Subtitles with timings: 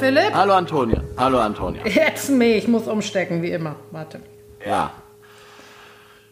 [0.00, 0.32] Philipp.
[0.32, 1.02] Hallo Antonia.
[1.16, 1.86] Hallo Antonia.
[1.86, 3.76] Jetzt me, ich muss umstecken, wie immer.
[3.90, 4.20] Warte.
[4.66, 4.90] Ja.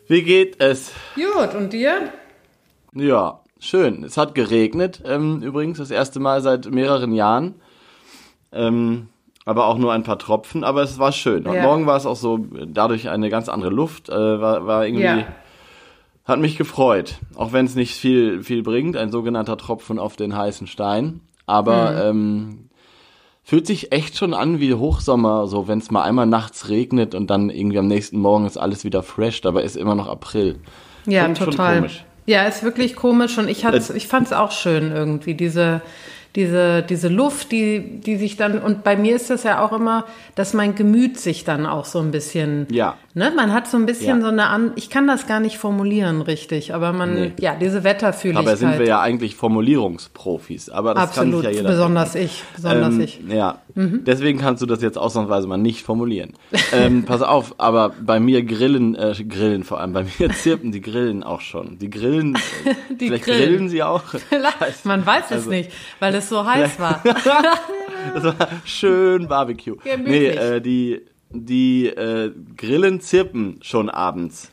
[0.06, 0.90] Wie geht es?
[1.14, 2.10] Gut, und dir?
[2.94, 4.04] Ja, schön.
[4.04, 7.56] Es hat geregnet, ähm, übrigens das erste Mal seit mehreren Jahren.
[8.52, 9.08] Ähm,
[9.44, 11.46] aber auch nur ein paar Tropfen, aber es war schön.
[11.46, 11.62] Und Ja.
[11.62, 15.26] morgen war es auch so, dadurch eine ganz andere Luft, äh, war, war irgendwie, Ja.
[16.24, 17.16] hat mich gefreut.
[17.34, 21.20] Auch wenn es nicht viel, viel bringt, ein sogenannter Tropfen auf den heißen Stein.
[21.46, 22.18] Aber Mhm.
[22.18, 22.67] ähm,
[23.48, 27.30] fühlt sich echt schon an wie Hochsommer, so wenn es mal einmal nachts regnet und
[27.30, 30.58] dann irgendwie am nächsten Morgen ist alles wieder fresh, dabei ist immer noch April.
[31.06, 31.76] Ja, schon total.
[31.76, 32.04] komisch.
[32.26, 35.80] Ja, ist wirklich komisch und ich, Äh, ich fand es auch schön irgendwie, diese,
[36.38, 40.04] diese, diese Luft, die, die sich dann, und bei mir ist das ja auch immer,
[40.36, 42.94] dass mein Gemüt sich dann auch so ein bisschen, Ja.
[43.12, 44.22] ne, man hat so ein bisschen Ja.
[44.22, 47.32] so eine, an, ich kann das gar nicht formulieren richtig, aber man, Nee.
[47.40, 48.46] ja, diese Wetterfühligkeit.
[48.46, 51.70] Dabei sind wir ja eigentlich Formulierungsprofis, aber das Absolut, kann nicht ja jeder.
[51.70, 53.20] besonders ich, besonders ähm, ich.
[53.28, 56.32] Ja, deswegen kannst du das jetzt ausnahmsweise mal nicht formulieren.
[56.72, 60.80] ähm, pass auf, aber bei mir grillen, äh, grillen vor allem, bei mir zirpen die
[60.80, 61.78] Grillen auch schon.
[61.78, 62.34] Die grillen,
[62.64, 63.42] äh, Die vielleicht grillen.
[63.48, 64.02] grillen sie auch.
[64.84, 67.02] Man weiß es Also- nicht, weil es so heiß war.
[68.14, 68.34] Das war
[68.64, 69.76] schön Barbecue.
[69.84, 70.06] Gemütlich.
[70.06, 74.50] Nee, äh, die, die äh, Grillen zirpen schon abends.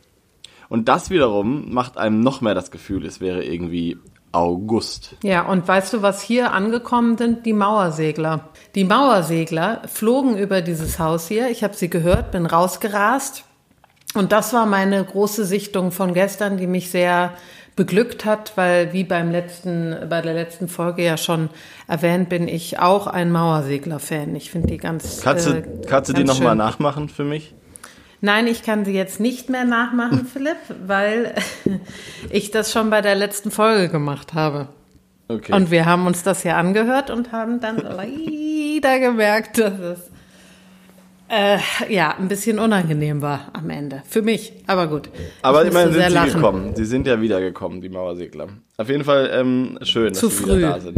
[0.69, 3.97] Und das wiederum macht einem noch mehr das Gefühl, es wäre irgendwie
[4.35, 5.15] August.
[5.23, 7.45] Ja, und weißt du, was hier angekommen sind?
[7.45, 8.49] Die Mauersegler.
[8.75, 11.49] Die Mauersegler flogen über dieses Haus hier.
[11.49, 13.45] Ich habe sie gehört, bin rausgerast.
[14.13, 17.33] Und das war meine große Sichtung von gestern, die mich sehr
[17.75, 21.49] beglückt hat, weil wie beim letzten, bei der letzten Folge ja schon
[21.87, 24.35] erwähnt, bin ich auch ein Mauersegler-Fan.
[24.35, 25.21] Ich finde die ganz.
[25.21, 27.53] Kannst du, äh, kannst du die nochmal nachmachen für mich?
[28.25, 31.35] Nein, ich kann sie jetzt nicht mehr nachmachen, Philipp, weil
[32.31, 34.67] ich das schon bei der letzten Folge gemacht habe.
[35.27, 35.53] Okay.
[35.53, 39.99] Und wir haben uns das ja angehört und haben dann leider gemerkt, dass es
[41.29, 41.59] äh,
[41.93, 44.01] ja ein bisschen unangenehm war am Ende.
[44.09, 45.09] Für mich, aber gut.
[45.43, 46.33] Aber immerhin sind sie lachen.
[46.33, 46.75] gekommen.
[46.75, 48.47] Sie sind ja wiedergekommen, die Mauersegler.
[48.77, 50.57] Auf jeden Fall ähm, schön, dass Zu sie früh.
[50.57, 50.97] wieder da sind.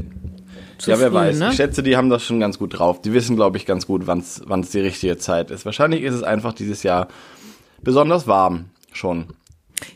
[0.78, 1.40] Zu ja, wer früh, weiß.
[1.40, 1.50] ne?
[1.50, 3.02] Ich schätze, die haben das schon ganz gut drauf.
[3.02, 5.66] Die wissen, glaube ich, ganz gut, wann es die richtige Zeit ist.
[5.66, 7.08] Wahrscheinlich ist es einfach dieses Jahr
[7.82, 9.28] besonders warm schon.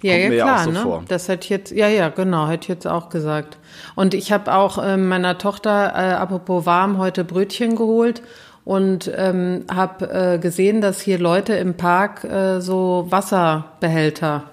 [0.04, 0.80] Ja, Kommt ja mir ja klar, so ne?
[0.82, 1.04] vor.
[1.08, 3.58] Das hätte ich jetzt, ja, ja, genau, hätte jetzt auch gesagt.
[3.96, 8.22] Und ich habe auch ähm, meiner Tochter, äh, apropos warm, heute Brötchen geholt
[8.64, 14.44] und ähm, habe äh, gesehen, dass hier Leute im Park äh, so Wasserbehälter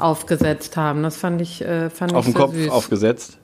[0.00, 1.02] aufgesetzt haben.
[1.02, 2.18] Das fand ich, äh, fand Mhm.
[2.18, 2.68] Auf ich den Kopf süß.
[2.70, 3.38] aufgesetzt.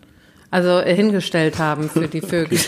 [0.50, 2.58] Also äh, hingestellt haben für die Vögel.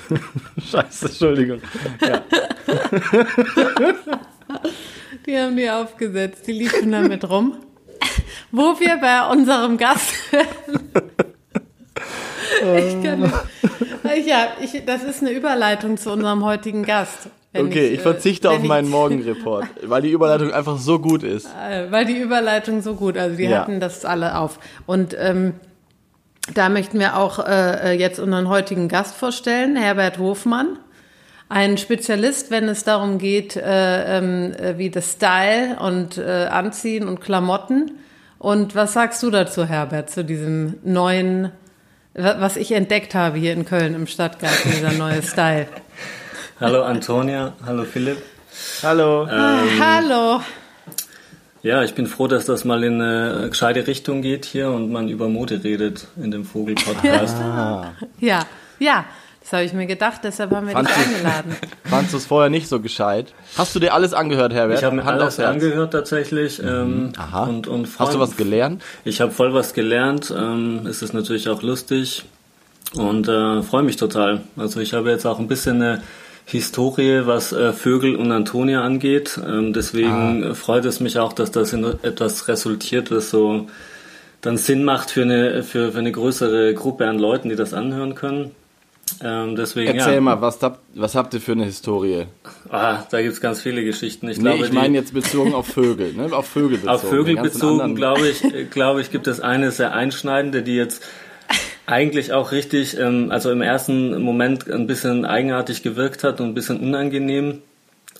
[0.70, 1.60] Scheiße, Entschuldigung.
[2.06, 2.22] Ja.
[5.26, 7.56] Die haben die aufgesetzt, die liefen damit rum.
[8.52, 10.12] Wo wir bei unserem Gast.
[12.76, 13.34] ich kann nicht.
[14.26, 17.28] Ja, ich, das ist eine Überleitung zu unserem heutigen Gast.
[17.56, 21.46] Okay, ich äh, verzichte auf ich- meinen Morgenreport, weil die Überleitung einfach so gut ist.
[21.68, 23.60] Äh, Weil die Überleitung so gut, also die Ja.
[23.62, 24.58] hatten das alle auf.
[24.86, 25.54] Und ähm,
[26.54, 30.78] da möchten wir auch äh, jetzt unseren heutigen Gast vorstellen, Herbert Hofmann.
[31.48, 37.06] Ein Spezialist, wenn es darum geht, äh, ähm, äh, wie das Style und äh, Anziehen
[37.08, 37.92] und Klamotten.
[38.38, 41.52] Und was sagst du dazu, Herbert, zu diesem neuen,
[42.14, 45.66] wa- was ich entdeckt habe hier in Köln im Stadtgarten, dieser neue Style?
[46.60, 48.22] Hallo Antonia, hallo Philipp.
[48.82, 49.28] Hallo.
[49.30, 50.40] Hallo.
[51.66, 55.08] Ja, ich bin froh, dass das mal in eine gescheite Richtung geht hier und man
[55.08, 57.36] über Mode redet in dem Vogel-Podcast.
[58.20, 58.46] Ja,
[58.78, 59.04] ja,
[59.42, 61.56] das habe ich mir gedacht, deshalb haben wir dich Fandst du- eingeladen.
[61.82, 63.34] Fandst du es vorher nicht so gescheit?
[63.58, 64.78] Hast du dir alles angehört, Herbert?
[64.78, 66.62] Ich habe mir Hand alles angehört tatsächlich.
[66.62, 67.46] Ähm, Aha.
[67.46, 68.84] Und, und Hast du was gelernt?
[69.04, 70.32] Ich habe voll was gelernt.
[70.38, 72.26] Ähm, es ist natürlich auch lustig
[72.94, 74.42] und äh, freue mich total.
[74.56, 76.02] Also ich habe jetzt auch ein bisschen eine
[76.48, 79.38] Historie, was äh, Vögel und Antonia angeht.
[79.44, 80.50] Ähm, deswegen Ah.
[80.50, 83.66] äh, freut es mich auch, dass das in etwas resultiert, was so
[84.42, 88.14] dann Sinn macht für eine, für, für eine größere Gruppe an Leuten, die das anhören
[88.14, 88.52] können.
[89.22, 90.20] Ähm, deswegen, Erzähl ja.
[90.20, 92.26] mal, was habt, was habt ihr für eine Historie?
[92.68, 94.28] Ah, da gibt's ganz viele Geschichten.
[94.28, 96.32] Ich Nee, glaube, ich meine jetzt bezogen auf Vögel, ne?
[96.32, 96.88] Auf Vögel bezogen.
[96.88, 101.02] Auf Vögel bezogen, glaube ich, äh, glaube ich, gibt es eine sehr einschneidende, die jetzt
[101.86, 106.54] eigentlich auch richtig, ähm, also im ersten Moment ein bisschen eigenartig gewirkt hat und ein
[106.54, 107.62] bisschen unangenehm.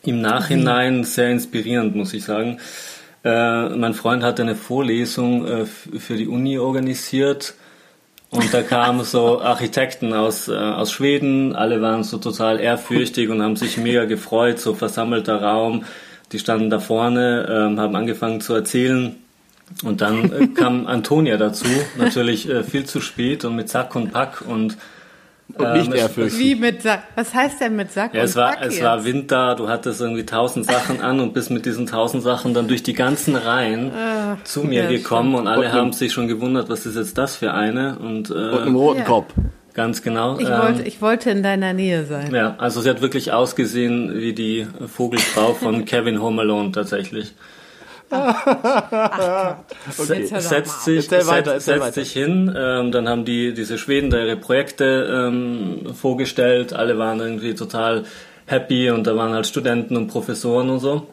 [0.05, 2.59] Im Nachhinein sehr inspirierend, muss ich sagen.
[3.25, 7.55] Äh, mein Freund hatte eine Vorlesung äh, für die Uni organisiert
[8.31, 13.43] und da kamen so Architekten aus, äh, aus Schweden, alle waren so total ehrfürchtig und
[13.43, 15.85] haben sich mega gefreut, so versammelter Raum.
[16.33, 19.17] Die standen da vorne, ähm, haben angefangen zu erzählen.
[19.85, 21.67] Und dann äh, kam Antonia dazu,
[21.99, 24.77] natürlich äh, viel zu spät und mit Sack und Pack und
[25.59, 26.39] Und nicht Ähm, es- fürchten.
[26.39, 27.03] Wie mit Sack?
[27.15, 28.85] Was heißt denn mit Sack Ja, und es war, Sack es jetzt?
[28.85, 32.69] war Winter, du hattest irgendwie tausend Sachen an und bist mit diesen tausend Sachen dann
[32.69, 33.93] durch die ganzen Reihen
[34.45, 37.37] zu mir ja, gekommen und alle Und haben sich schon gewundert, was ist jetzt das
[37.37, 39.05] für eine und, äh, Und einem roten Ja.
[39.05, 39.33] Kopf.
[39.75, 40.39] ganz genau.
[40.39, 42.35] Ich, ähm, wollte, ich wollte in deiner Nähe sein.
[42.35, 47.35] ja, also sie hat wirklich ausgesehen wie die Vogelfrau von Kevin Home Alone tatsächlich.
[49.99, 50.23] Okay.
[50.25, 53.79] Doch mal setzt sich, Erzähl weiter, setzt, setzt sich hin, ähm, dann haben die diese
[53.79, 58.05] Schweden da ihre Projekte ähm, vorgestellt, alle waren irgendwie total
[58.47, 61.06] happy und da waren halt Studenten und Professoren und so.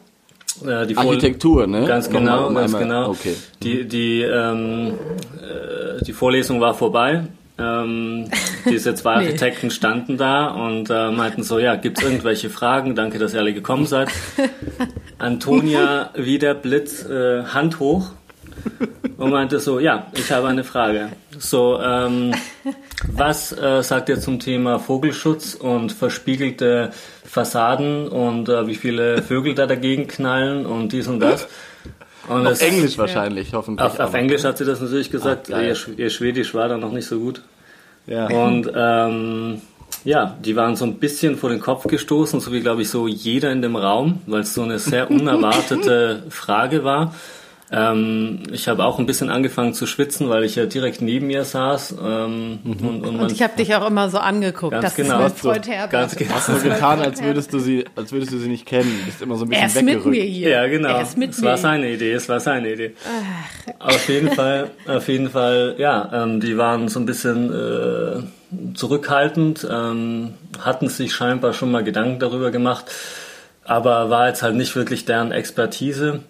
[0.64, 1.84] Äh, die Architektur, ne?
[1.86, 3.10] Ganz genau, um ganz einmal- genau.
[3.10, 3.34] Okay.
[3.62, 4.94] Die, die, ähm,
[5.42, 7.24] äh, die Vorlesung war vorbei.
[7.56, 8.30] Ähm,
[8.68, 9.26] diese zwei Nee.
[9.26, 12.94] Architekten standen da und äh, meinten so, ja, gibt's irgendwelche Fragen?
[12.94, 14.08] Danke, dass ihr alle gekommen seid.
[15.18, 18.10] Antonia wie der Blitz, äh, Hand hoch
[19.16, 21.10] und meinte so, ja, ich habe eine Frage.
[21.38, 22.34] So, ähm,
[23.12, 26.90] was äh, sagt ihr zum Thema Vogelschutz und verspiegelte
[27.24, 31.48] Fassaden und äh, wie viele Vögel da dagegen knallen und dies und das?
[32.28, 33.86] Und Auf Englisch wahrscheinlich, hoffentlich.
[33.86, 35.52] Auf, auf Englisch hat sie das natürlich gesagt.
[35.52, 37.42] Ah, ihr, ihr Schwedisch war da noch nicht so gut.
[38.06, 38.26] Ja.
[38.28, 39.60] Und ähm,
[40.04, 43.06] ja, die waren so ein bisschen vor den Kopf gestoßen, so wie glaube ich so
[43.06, 47.14] jeder in dem Raum, weil es so eine sehr unerwartete Frage war.
[47.72, 51.44] Ähm, ich habe auch ein bisschen angefangen zu schwitzen, weil ich ja direkt neben ihr
[51.44, 51.96] saß.
[52.00, 54.72] Ähm, und, und, man, Und ich habe dich auch immer so angeguckt.
[54.72, 55.26] Ganz das genau.
[55.26, 55.90] ist Freund Herbert.
[55.90, 56.34] ganz genau.
[56.34, 59.00] Hast du so getan, als würdest du sie, als würdest du sie nicht kennen.
[59.06, 60.16] Bist immer so ein Er bisschen ist mit weggerückt.
[60.18, 60.48] mir hier.
[60.50, 60.88] Ja, genau.
[60.90, 61.48] Er ist mit es mir.
[61.48, 62.92] war seine Idee, es war seine Idee.
[63.78, 69.66] Auf jeden Fall, auf jeden Fall, ja, ähm, die waren so ein bisschen äh, zurückhaltend,
[69.70, 72.84] ähm, hatten sich scheinbar schon mal Gedanken darüber gemacht,
[73.64, 76.20] aber war jetzt halt nicht wirklich deren Expertise.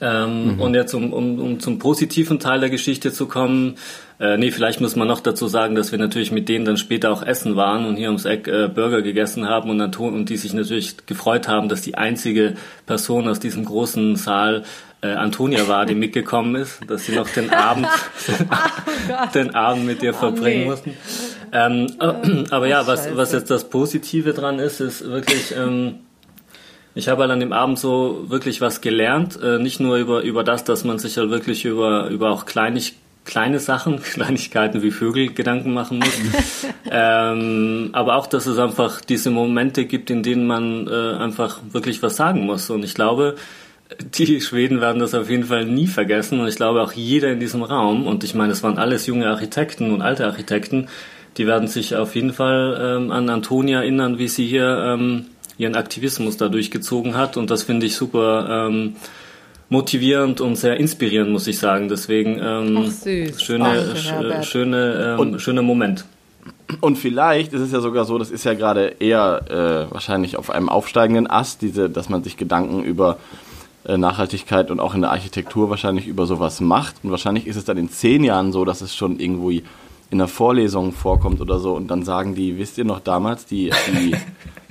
[0.00, 3.76] Ähm, Und jetzt, um, um, um zum positiven Teil der Geschichte zu kommen,
[4.20, 7.10] äh, nee, vielleicht muss man noch dazu sagen, dass wir natürlich mit denen dann später
[7.10, 10.36] auch essen waren und hier ums Eck äh, Burger gegessen haben und, Anto- und die
[10.36, 12.54] sich natürlich gefreut haben, dass die einzige
[12.86, 14.64] Person aus diesem großen Saal
[15.00, 17.88] äh, Antonia war, die mitgekommen ist, dass sie noch den Abend,
[19.34, 20.70] den Abend mit dir verbringen nee.
[20.70, 20.96] mussten.
[21.52, 25.96] Ähm, äh, aber ja, was, was jetzt das Positive dran ist, ist wirklich, ähm,
[26.94, 30.44] ich habe halt an dem Abend so wirklich was gelernt, äh, nicht nur über, über
[30.44, 32.94] das, dass man sich halt wirklich über, über auch kleinig,
[33.24, 39.30] kleine Sachen, Kleinigkeiten wie Vögel Gedanken machen muss, ähm, aber auch, dass es einfach diese
[39.30, 42.70] Momente gibt, in denen man äh, einfach wirklich was sagen muss.
[42.70, 43.34] Und ich glaube,
[44.16, 47.40] die Schweden werden das auf jeden Fall nie vergessen und ich glaube auch jeder in
[47.40, 50.88] diesem Raum, und ich meine, es waren alles junge Architekten und alte Architekten,
[51.36, 55.26] die werden sich auf jeden Fall ähm, an Antonia erinnern, wie sie hier ähm,
[55.58, 58.96] ihren Aktivismus da durchgezogen hat und das finde ich super ähm,
[59.68, 61.88] motivierend und sehr inspirierend, muss ich sagen.
[61.88, 63.42] Deswegen ähm, Ach, süß.
[63.42, 64.46] schöne, Ach, sch Herbert.
[64.46, 66.04] schöne, ähm, schöner Moment.
[66.80, 70.50] Und vielleicht ist es ja sogar so, das ist ja gerade eher äh, wahrscheinlich auf
[70.50, 73.18] einem aufsteigenden Ast, diese, dass man sich Gedanken über
[73.84, 76.96] äh, Nachhaltigkeit und auch in der Architektur wahrscheinlich über sowas macht.
[77.02, 79.62] Und wahrscheinlich ist es dann in zehn Jahren so, dass es schon irgendwie
[80.10, 81.74] in einer Vorlesung vorkommt oder so.
[81.74, 84.14] Und dann sagen die, wisst ihr noch damals, die, die,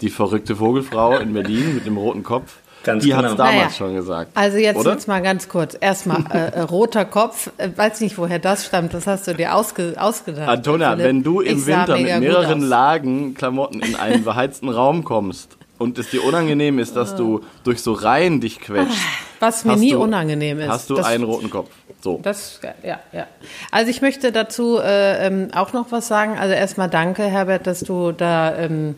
[0.00, 3.22] die verrückte Vogelfrau in Berlin mit dem roten Kopf, Ganz die genau.
[3.22, 3.70] hat es damals Naja.
[3.70, 4.30] schon gesagt.
[4.34, 4.92] Also jetzt, Oder?
[4.92, 5.74] jetzt mal ganz kurz.
[5.80, 7.50] Erstmal äh, äh, roter Kopf.
[7.56, 8.92] Äh, weiß nicht, woher das stammt.
[8.92, 10.48] Das hast du dir ausge ausgedacht.
[10.48, 11.06] Antonia, Philipp.
[11.06, 12.60] wenn du im Ich Winter mit mehreren.
[12.60, 17.80] Lagen Klamotten in einen beheizten Raum kommst und es dir unangenehm ist, dass du durch
[17.82, 18.92] so Reihen dich quetscht,
[19.40, 20.68] Was mir hast nie du- unangenehm ist.
[20.68, 21.70] hast du das, einen roten Kopf.
[22.02, 22.20] So.
[22.22, 23.26] Das, ja, ja.
[23.70, 26.36] Also ich möchte dazu äh, ähm, auch noch was sagen.
[26.38, 28.94] Also erstmal danke, Herbert, dass du da ähm,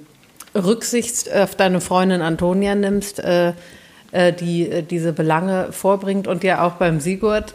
[0.64, 3.52] Rücksicht auf deine Freundin Antonia nimmst, äh,
[4.12, 7.54] äh, die äh, diese Belange vorbringt und ja auch beim Sigurd.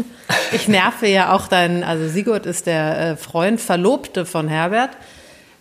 [0.52, 4.90] ich nerve ja auch deinen, also Sigurd ist der äh, Freund, Verlobte von Herbert.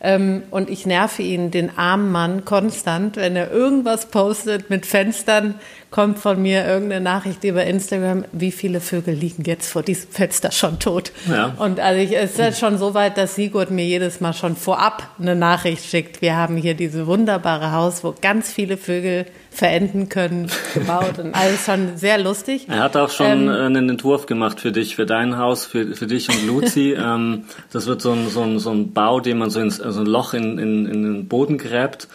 [0.03, 5.55] Ähm, und ich nerve ihn, den armen Mann, konstant, wenn er irgendwas postet mit Fenstern,
[5.91, 10.51] kommt von mir irgendeine Nachricht über Instagram, wie viele Vögel liegen jetzt vor diesem Fenster
[10.51, 11.11] schon tot.
[11.29, 11.53] Ja.
[11.59, 14.55] Und also ich, es ist jetzt schon so weit, dass Sigurd mir jedes Mal schon
[14.55, 16.21] vorab eine Nachricht schickt.
[16.21, 21.65] Wir haben hier diese wunderbare Haus, wo ganz viele Vögel verenden können, gebaut und alles
[21.65, 22.67] schon sehr lustig.
[22.69, 25.93] Er hat auch schon Ähm, äh, einen Entwurf gemacht für dich, für dein Haus, für,
[25.93, 26.93] für dich und Luzi.
[26.97, 29.99] ähm, das wird so ein, so, ein, so ein Bau, den man so ins, also
[29.99, 32.07] ein Loch in, in, in den Boden gräbt,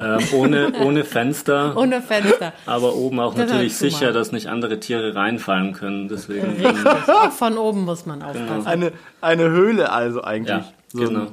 [0.00, 1.76] äh, ohne, ohne Fenster.
[1.76, 2.54] Ohne Fenster.
[2.64, 4.12] aber oben auch Das natürlich sicher, mal.
[4.14, 6.08] dass nicht andere Tiere reinfallen können.
[6.08, 6.86] Deswegen, ähm, Richtig.
[7.08, 8.66] Auch von oben muss man aufpassen.
[8.66, 10.48] Eine, eine Höhle also eigentlich.
[10.56, 11.26] ja, So ein- genau.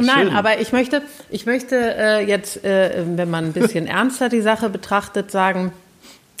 [0.00, 0.36] Nein, Schön.
[0.36, 4.68] aber ich möchte, ich möchte äh, jetzt, äh, wenn man ein bisschen ernster die Sache
[4.68, 5.72] betrachtet, sagen,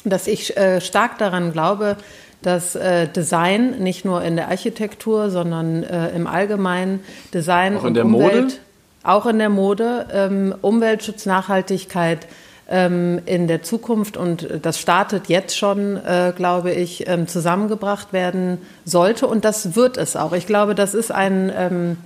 [0.04, 1.96] dass ich äh, stark daran glaube,
[2.42, 7.00] dass äh, Design nicht nur in der Architektur, sondern äh, im Allgemeinen
[7.34, 8.54] Design auch in und der Umwelt, Mode?
[9.02, 12.26] auch in der Mode, ähm, Umweltschutz, Nachhaltigkeit
[12.70, 18.58] ähm, in der Zukunft und das startet jetzt schon, äh, glaube ich, ähm, zusammengebracht werden
[18.84, 20.32] sollte und das wird es auch.
[20.32, 21.96] Ich glaube, das ist ein ähm,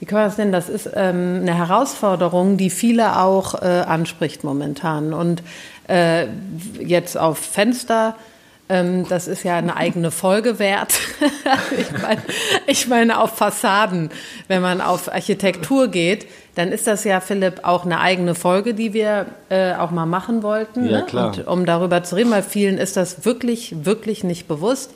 [0.00, 0.52] wie kann man das nennen?
[0.52, 5.12] Das ist ähm, eine Herausforderung, die viele auch äh, anspricht momentan.
[5.12, 5.42] Und
[5.88, 6.26] äh,
[6.78, 8.16] jetzt auf Fenster,
[8.68, 10.94] ähm, das ist ja eine eigene Folge wert.
[11.78, 12.22] ich, meine,
[12.66, 14.10] ich meine auf Fassaden,
[14.48, 18.94] wenn man auf Architektur geht, dann ist das ja, Philipp, auch eine eigene Folge, die
[18.94, 20.86] wir äh, auch mal machen wollten.
[20.86, 21.06] Ja, ne?
[21.06, 21.26] klar.
[21.26, 24.92] Und um darüber zu reden, weil vielen ist das wirklich, wirklich nicht bewusst.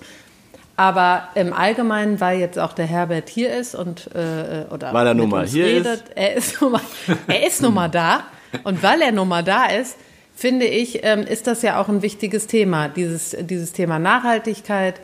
[0.78, 5.14] Aber im Allgemeinen, weil jetzt auch der Herbert hier ist und äh, oder Weil er
[5.14, 6.12] nun mal hier redet, ist.
[6.14, 6.80] er ist nun mal,
[7.26, 8.22] er ist nun mal da
[8.62, 9.96] und weil er nun mal da ist,
[10.36, 15.00] finde ich, ähm, ist das ja auch ein wichtiges Thema, dieses dieses Thema Nachhaltigkeit,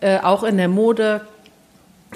[0.00, 1.22] äh, auch in der Mode.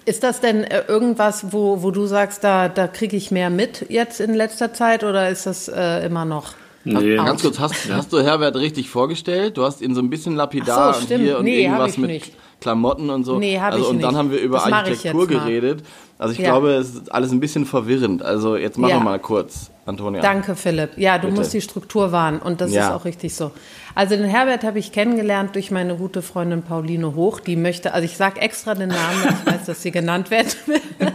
[0.04, 3.86] Ist das denn äh, irgendwas, wo, wo du sagst, da, da kriege ich mehr mit
[3.88, 6.52] jetzt in letzter Zeit oder ist das äh, immer noch?
[6.84, 7.18] Nee.
[7.18, 7.26] out?
[7.26, 9.56] Ganz kurz, hast, hast du Herbert richtig vorgestellt?
[9.56, 11.24] Du hast ihn so ein bisschen lapidar so, und stimmt.
[11.24, 12.32] hier und Nee, irgendwas ich mit nicht.
[12.60, 13.38] Klamotten und so.
[13.38, 14.18] Nee, hab also, ich und dann nicht.
[14.18, 15.82] haben wir über Das Architektur geredet.
[16.18, 16.50] Also ich Ja.
[16.50, 18.22] glaube, es ist alles ein bisschen verwirrend.
[18.22, 18.96] Also jetzt machen Ja.
[18.98, 20.20] wir mal kurz, Antonia.
[20.20, 20.90] Danke, Philipp.
[20.96, 21.38] Ja, du Bitte.
[21.38, 22.88] musst die Struktur wahren und das Ja.
[22.88, 23.50] ist auch richtig so.
[23.94, 27.40] Also den Herbert habe ich kennengelernt durch meine gute Freundin Pauline Hoch.
[27.40, 30.52] Die möchte, also ich sage extra den Namen, weil ich weiß, dass sie genannt werden
[30.66, 30.80] will.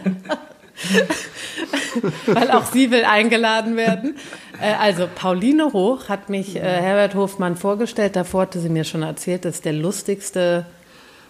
[2.27, 4.15] weil auch sie will eingeladen werden.
[4.61, 8.15] Äh, Also Pauline Hoch hat mich äh, Herbert Hofmann vorgestellt.
[8.15, 10.65] Davor hatte sie mir schon erzählt, das ist der lustigste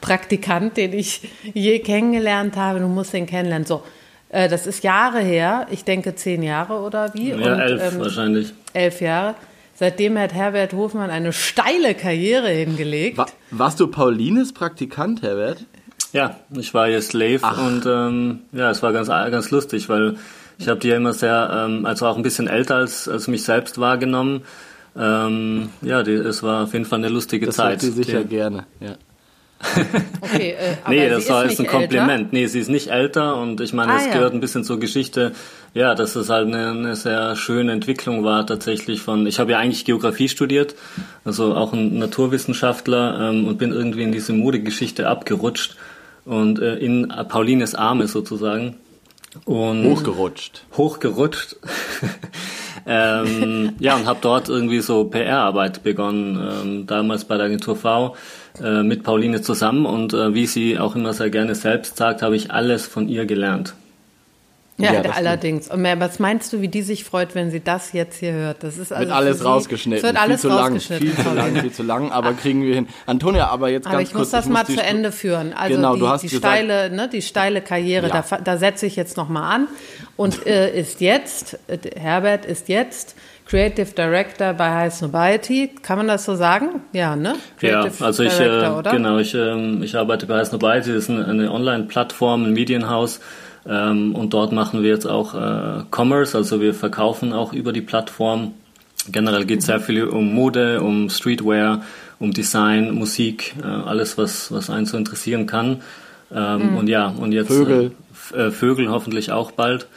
[0.01, 1.21] Praktikant, den ich
[1.53, 2.79] je kennengelernt habe.
[2.79, 3.65] Du musst den kennenlernen.
[3.65, 3.83] So,
[4.29, 5.67] äh, das ist Jahre her.
[5.71, 7.29] Ich denke zehn Jahre oder wie?
[7.29, 8.53] Ja, Und, elf ähm, wahrscheinlich.
[8.73, 9.35] elf Jahre.
[9.77, 13.17] Seitdem hat Herbert Hofmann eine steile Karriere hingelegt.
[13.17, 15.65] Wa warst du Paulines Praktikant, Herbert?
[16.15, 20.15] Ja, ich war ihr Slave und ähm, ja, es war ganz ganz lustig, weil
[20.57, 23.43] ich habe die ja immer sehr, ähm, also auch ein bisschen älter als, als mich
[23.43, 24.43] selbst wahrgenommen.
[24.97, 27.81] Ähm, ja, die, es war auf jeden Fall eine lustige Das Zeit.
[27.81, 28.65] sagt sie sicher Die- gerne.
[28.79, 28.95] Ja.
[30.21, 31.77] Okay, äh, aber Nee, sie das ist war ist ein älter.
[31.77, 32.33] Kompliment.
[32.33, 34.13] Nee, sie ist nicht älter und ich meine, Ah, es ja.
[34.13, 35.31] gehört ein bisschen zur Geschichte,
[35.73, 39.59] ja, dass es halt eine, eine sehr schöne Entwicklung war tatsächlich von, ich habe ja
[39.59, 40.75] eigentlich Geografie studiert,
[41.23, 45.75] also auch ein Naturwissenschaftler ähm, und bin irgendwie in diese Modegeschichte abgerutscht
[46.25, 48.75] und äh, in Paulines Arme sozusagen.
[49.43, 50.63] Und Hochgerutscht.
[50.77, 51.57] hochgerutscht.
[52.87, 58.15] ähm, ja, und habe dort irgendwie so PR-Arbeit begonnen, ähm, damals bei der Agentur V
[58.63, 59.85] äh, mit Pauline zusammen.
[59.85, 63.25] Und äh, wie sie auch immer sehr gerne selbst sagt, habe ich alles von ihr
[63.25, 63.75] gelernt.
[64.77, 65.69] Ja, Ja, allerdings.
[65.69, 68.61] Und mehr, was meinst du, wie die sich freut, wenn sie das jetzt hier hört?
[68.61, 69.97] Das ist also Wird alles sie- rausgeschnitten.
[69.99, 71.07] Es wird alles viel zu lang, rausgeschnitten.
[71.07, 72.87] viel zu lang, viel zu lang, aber kriegen wir hin.
[73.05, 74.19] Antonia, aber jetzt Aber ganz ich kurz.
[74.25, 75.53] muss das mal die zu Ende führen.
[75.53, 78.23] Also Genau, die, du hast die gesagt- steile, ne, die steile Karriere, Ja.
[78.29, 79.67] da, da setze ich jetzt noch mal an
[80.17, 83.15] und äh, ist jetzt äh, Herbert ist jetzt
[83.45, 85.69] Creative Director bei High Snobiety.
[85.83, 86.81] Kann man das so sagen?
[86.91, 87.35] Ja, ne?
[87.61, 88.91] Ja, Creative also ich, Director, äh, oder?
[88.91, 93.21] genau, ich, ähm, ich arbeite bei Heiß Nobody, das ist eine, eine Online-Plattform, ein Medienhaus.
[93.67, 97.81] Ähm, und dort machen wir jetzt auch äh, Commerce, also wir verkaufen auch über die
[97.81, 98.53] Plattform.
[99.11, 101.83] Generell geht es sehr viel um Mode, um Streetwear,
[102.19, 105.81] um Design, Musik, äh, alles, was, was einen so interessieren kann.
[106.33, 107.91] Ähm, Und ja, und jetzt Vögel.
[108.33, 109.87] Äh, äh, Vögel hoffentlich auch bald.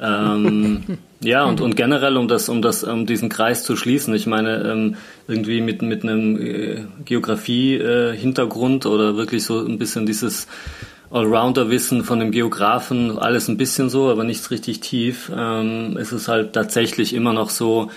[0.00, 4.26] Ähm, ja, und, und generell, um das, um das, um diesen Kreis zu schließen, ich
[4.26, 4.96] meine, ähm,
[5.28, 10.46] irgendwie mit, mit einem äh, Geografie-Hintergrund oder wirklich so ein bisschen dieses
[11.14, 16.26] Allrounder-Wissen von dem Geografen, alles ein bisschen so, aber nichts richtig tief, ähm, ist es
[16.26, 17.90] halt tatsächlich immer noch so,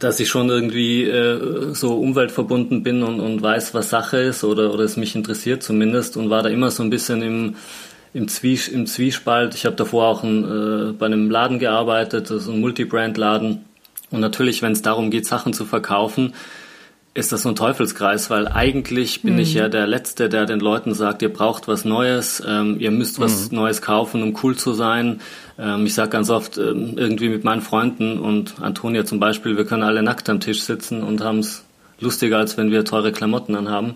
[0.00, 4.74] dass ich schon irgendwie äh, so umweltverbunden bin und, und weiß, was Sache ist oder,
[4.74, 7.54] oder es mich interessiert zumindest und war da immer so ein bisschen im,
[8.12, 9.54] im, Zwies im Zwiespalt.
[9.54, 13.64] Ich habe davor auch ein, äh, bei einem Laden gearbeitet, das ist ein Multibrand-Laden.
[14.10, 16.34] Und natürlich, wenn es darum geht, Sachen zu verkaufen,
[17.16, 20.92] ist das so ein Teufelskreis, weil eigentlich bin ich ja der Letzte, der den Leuten
[20.92, 25.20] sagt, ihr braucht was Neues, ähm, ihr müsst was Neues kaufen, um cool zu sein.
[25.58, 29.64] Ähm, ich sage ganz oft ähm, irgendwie mit meinen Freunden und Antonia zum Beispiel, wir
[29.64, 31.64] können alle nackt am Tisch sitzen und haben es
[32.00, 33.94] lustiger, als wenn wir teure Klamotten anhaben.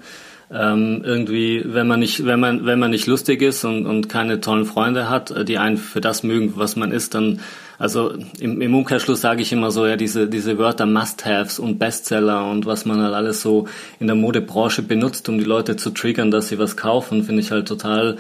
[0.51, 4.41] Ähm, irgendwie, wenn man nicht, wenn man, wenn man nicht lustig ist und, und keine
[4.41, 7.41] tollen Freunde hat, äh, die einen für das mögen, was man ist, dann,
[7.81, 12.45] also im, im Umkehrschluss sage ich immer so, ja, diese, diese Wörter Must-Haves und Bestseller
[12.51, 13.69] und was man halt alles so
[13.99, 17.51] in der Modebranche benutzt, um die Leute zu triggern, dass sie was kaufen, finde ich
[17.53, 18.19] halt total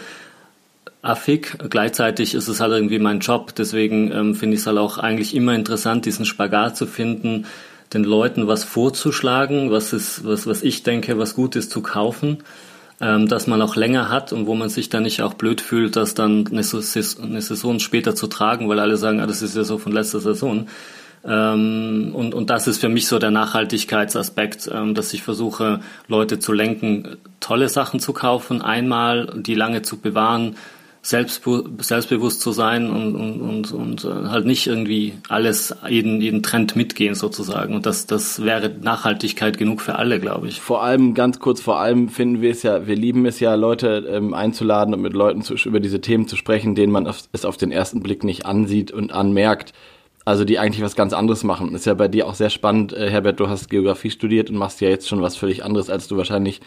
[1.02, 1.58] affig.
[1.68, 5.36] Gleichzeitig ist es halt irgendwie mein Job, deswegen ähm, finde ich es halt auch eigentlich
[5.36, 7.44] immer interessant, diesen Spagat zu finden,
[7.92, 12.38] den Leuten was vorzuschlagen, was ist, was, was ich denke, was gut ist zu kaufen.
[13.00, 15.96] Ähm, dass man auch länger hat und wo man sich dann nicht auch blöd fühlt,
[15.96, 19.64] das dann eine, eine Saison später zu tragen, weil alle sagen, ah, das ist ja
[19.64, 20.66] so von letzter Saison.
[21.24, 26.38] Ähm, und, und das ist für mich so der Nachhaltigkeitsaspekt, ähm, dass ich versuche, Leute
[26.38, 30.56] zu lenken, tolle Sachen zu kaufen, einmal die lange zu bewahren,
[31.02, 36.42] selbstbe selbstbewusst zu sein und, und, und, und äh, halt nicht irgendwie alles, jeden, jeden
[36.42, 37.74] Trend mitgehen sozusagen.
[37.74, 40.60] Und das, das wäre Nachhaltigkeit genug für alle, glaube ich.
[40.60, 44.06] Vor allem, ganz kurz, vor allem finden wir es ja, wir lieben es ja, Leute
[44.10, 47.56] ähm, einzuladen und mit Leuten zu, über diese Themen zu sprechen, denen man es auf
[47.56, 49.72] den ersten Blick nicht ansieht und anmerkt.
[50.26, 51.74] Also die eigentlich was ganz anderes machen.
[51.74, 54.82] Ist ja bei dir auch sehr spannend, äh, Herbert, du hast Geografie studiert und machst
[54.82, 56.60] ja jetzt schon was völlig anderes, als du wahrscheinlich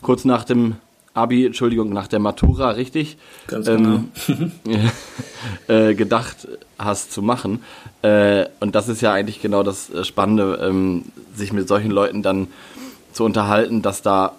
[0.00, 0.76] kurz nach dem
[1.18, 3.16] Abi, Entschuldigung, nach der Matura, richtig?
[3.46, 4.04] Ganz genau.
[4.28, 4.52] Ähm,
[5.68, 6.48] äh, gedacht
[6.78, 7.60] hast zu machen.
[8.02, 12.22] Äh, und das ist ja eigentlich genau das äh, Spannende, ähm, sich mit solchen Leuten
[12.22, 12.48] dann
[13.12, 14.32] zu unterhalten, dass da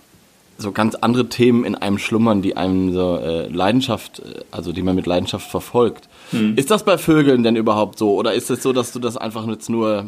[0.58, 4.82] so ganz andere Themen in einem schlummern, die einem so äh, Leidenschaft, äh, also die
[4.82, 6.08] man mit Leidenschaft verfolgt.
[6.32, 6.56] Hm.
[6.56, 8.16] Ist das bei Vögeln denn überhaupt so?
[8.16, 10.06] Oder ist es so, dass du das einfach jetzt nur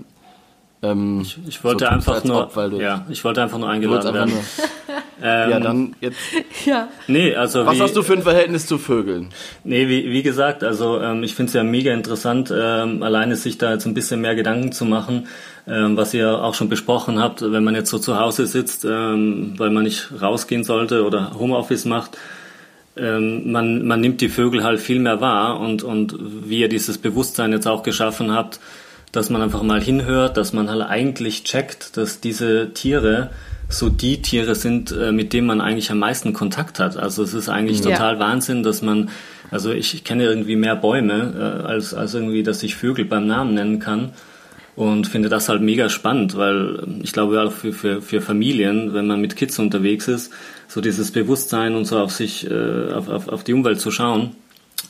[0.84, 4.34] ähm, ich, ich, wollte so einfach nur, ob, ja, ich wollte einfach nur eingeladen werden.
[4.34, 4.42] Nur,
[5.24, 6.18] ähm, ja, dann jetzt.
[6.66, 6.90] Ja.
[7.08, 9.30] Nee, also Was wie, hast du für ein Verhältnis zu Vögeln?
[9.64, 13.58] Nee, wie, wie gesagt, also ähm, ich finde es ja mega interessant, ähm, alleine sich
[13.58, 15.28] da jetzt ein bisschen mehr Gedanken zu machen,
[15.68, 19.54] ähm, was ihr auch schon besprochen habt, wenn man jetzt so zu Hause sitzt, ähm,
[19.58, 22.18] weil man nicht rausgehen sollte oder Homeoffice macht.
[22.98, 26.98] Ähm, man, man nimmt die Vögel halt viel mehr wahr und, und wie ihr dieses
[26.98, 28.60] Bewusstsein jetzt auch geschaffen habt,
[29.12, 33.30] dass man einfach mal hinhört, dass man halt eigentlich checkt, dass diese Tiere
[33.72, 36.98] so die Tiere sind, äh, mit denen man eigentlich am meisten Kontakt hat.
[36.98, 37.92] Also es ist eigentlich ja.
[37.92, 39.10] total Wahnsinn, dass man,
[39.50, 43.54] also ich, kenne irgendwie mehr Bäume, äh, als, als irgendwie, dass ich Vögel beim Namen
[43.54, 44.12] nennen kann.
[44.76, 49.06] Und finde das halt mega spannend, weil ich glaube auch für, für, für Familien, wenn
[49.06, 50.32] man mit Kids unterwegs ist,
[50.70, 54.32] so dieses Bewusstsein und so auf sich, äh, auf, auf, auf die Umwelt zu schauen,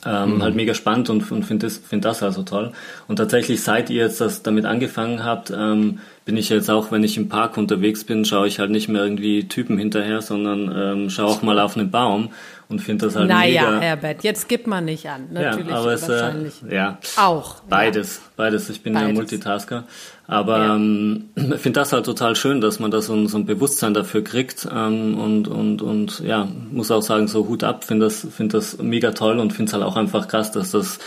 [0.04, 0.42] ähm, mhm.
[0.42, 2.72] Halt mega spannend und, und finde das, find das also toll.
[3.06, 7.02] Und tatsächlich, seit ihr jetzt das damit angefangen habt, ähm, bin ich jetzt auch, wenn
[7.02, 11.10] ich im Park unterwegs bin, schaue ich halt nicht mehr irgendwie Typen hinterher, sondern ähm,
[11.10, 12.30] schaue auch mal auf einen Baum
[12.68, 13.70] und finde das halt naja, mega.
[13.70, 15.28] Naja, Herbert, jetzt gibt man nicht an.
[15.32, 16.54] Natürlich, ja, aber es, äh, wahrscheinlich.
[16.68, 17.60] Äh, ja, auch.
[17.68, 18.30] Beides, ja.
[18.36, 18.70] beides.
[18.70, 19.08] Ich bin Beides.
[19.08, 19.84] ja Multitasker.
[20.26, 20.76] Aber ja.
[20.76, 23.92] ähm, ich finde das halt total schön, dass man da so ein, so ein Bewusstsein
[23.92, 28.26] dafür kriegt ähm, und, und, und ja, muss auch sagen, so Hut ab, finde das,
[28.34, 31.00] find das mega toll und finde es halt auch einfach krass, dass das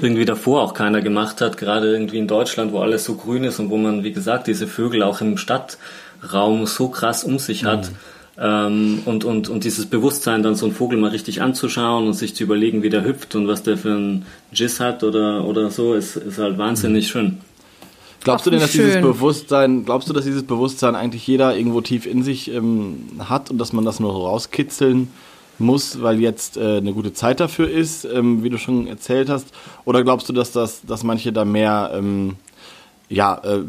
[0.00, 3.60] irgendwie davor auch keiner gemacht hat, gerade irgendwie in Deutschland, wo alles so grün ist
[3.60, 7.90] und wo man, wie gesagt, diese Vögel auch im Stadtraum so krass um sich hat.
[7.90, 7.96] Mhm.
[8.38, 12.34] Ähm, und, und, und dieses Bewusstsein, dann so einen Vogel mal richtig anzuschauen und sich
[12.34, 15.94] zu überlegen, wie der hüpft und was der für ein Giss hat oder, oder so,
[15.94, 17.10] ist, ist halt wahnsinnig mhm.
[17.10, 17.38] schön.
[18.24, 18.86] Glaubst Ach, du denn, dass schön.
[18.86, 23.50] dieses Bewusstsein, glaubst du, dass dieses Bewusstsein eigentlich jeder irgendwo tief in sich ähm, hat
[23.50, 25.08] und dass man das nur rauskitzeln
[25.58, 29.48] muss, weil jetzt äh, eine gute Zeit dafür ist, ähm, wie du schon erzählt hast?
[29.84, 32.36] Oder glaubst du, dass das, dass manche da mehr ähm,
[33.12, 33.60] ja, äh,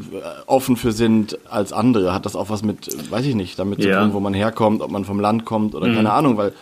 [0.45, 2.13] offen für sind als andere?
[2.13, 3.93] Hat das auch was mit, weiß ich nicht, damit ja.
[3.93, 5.95] zu tun, wo man herkommt, ob man vom Land kommt oder mhm.
[5.95, 6.53] keine Ahnung, weil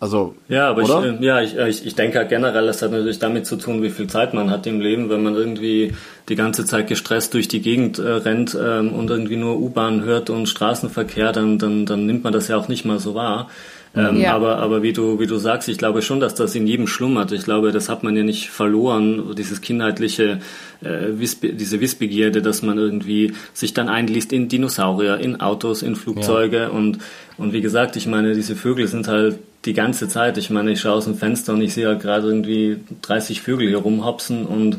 [0.00, 1.04] also, ja, aber oder?
[1.04, 3.56] Ich, äh, ja, ich, äh, ich, ich denke halt generell, es hat natürlich damit zu
[3.56, 5.92] tun, wie viel Zeit man hat im Leben, wenn man irgendwie
[6.30, 10.30] die ganze Zeit gestresst durch die Gegend äh, rennt ähm, und irgendwie nur U-Bahn hört
[10.30, 13.50] und Straßenverkehr, dann, dann, dann nimmt man das ja auch nicht mal so wahr.
[13.96, 14.34] Ähm, ja.
[14.34, 17.32] aber, aber wie du, wie du sagst, ich glaube schon, dass das in jedem schlummert.
[17.32, 20.38] Ich glaube, das hat man ja nicht verloren, dieses kindheitliche,
[20.80, 25.96] äh, Wissbe diese Wissbegierde, dass man irgendwie sich dann einliest in Dinosaurier, in Autos, in
[25.96, 26.68] Flugzeuge ja.
[26.68, 26.98] und,
[27.36, 30.38] und wie gesagt, ich meine, diese Vögel sind halt die ganze Zeit.
[30.38, 33.68] Ich meine, ich schaue aus dem Fenster und ich sehe halt gerade irgendwie 30 Vögel
[33.68, 34.78] hier rumhopsen und,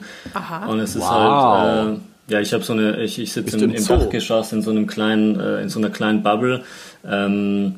[0.69, 3.85] und es ist halt, äh, ja, ich habe so eine, ich, ich sitze im, im
[3.85, 6.63] Dachgeschoss in so einem kleinen, äh, in so einer kleinen Bubble.
[7.05, 7.75] Ähm,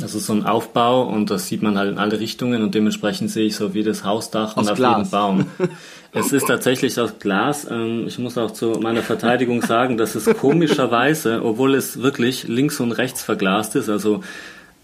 [0.00, 3.30] das ist so ein Aufbau und das sieht man halt in alle Richtungen und dementsprechend
[3.30, 4.98] sehe ich so wie das Hausdach und auf Glas.
[4.98, 5.46] jeden Baum.
[6.16, 7.68] Es ist tatsächlich aus Glas.
[7.68, 12.78] Ähm, ich muss auch zu meiner Verteidigung sagen, dass es komischerweise, obwohl es wirklich links
[12.78, 14.22] und rechts verglast ist, also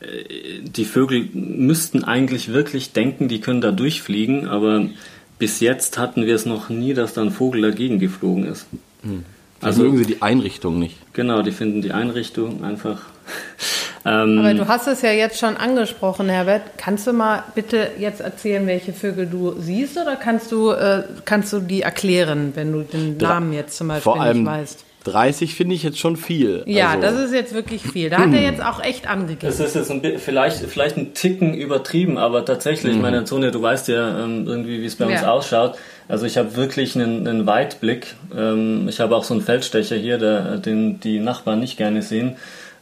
[0.01, 4.89] äh, die Vögel müssten eigentlich wirklich denken, die können da durchfliegen, aber
[5.39, 8.67] bis jetzt hatten wir es noch nie, dass da ein Vogel dagegen geflogen ist.
[9.03, 9.25] Hm.
[9.61, 10.97] Also mögen sie die Einrichtung nicht.
[11.13, 13.03] Genau, die finden die Einrichtung einfach.
[14.05, 16.63] ähm, aber du hast es ja jetzt schon angesprochen, Herbert.
[16.77, 21.53] Kannst du mal bitte jetzt erzählen, welche Vögel du siehst, oder kannst du, äh, kannst
[21.53, 24.85] du die erklären, wenn du den Namen jetzt zum Beispiel Vor allem, nicht weißt?
[25.05, 26.63] 30 finde ich jetzt schon viel.
[26.67, 27.03] Ja, also.
[27.03, 28.11] das ist jetzt wirklich viel.
[28.11, 29.41] Da hat er jetzt auch echt angegeben.
[29.47, 33.03] Das ist jetzt ein, vielleicht, vielleicht ein Ticken übertrieben, aber tatsächlich, mhm.
[33.03, 35.13] meine Antonia, du weißt ja ähm, irgendwie, wie es bei ja.
[35.13, 35.79] uns ausschaut.
[36.09, 38.15] Also ich habe wirklich einen, einen Weitblick.
[38.37, 42.37] Ähm, ich habe auch so einen Feldstecher hier, der, den die Nachbarn nicht gerne sehen.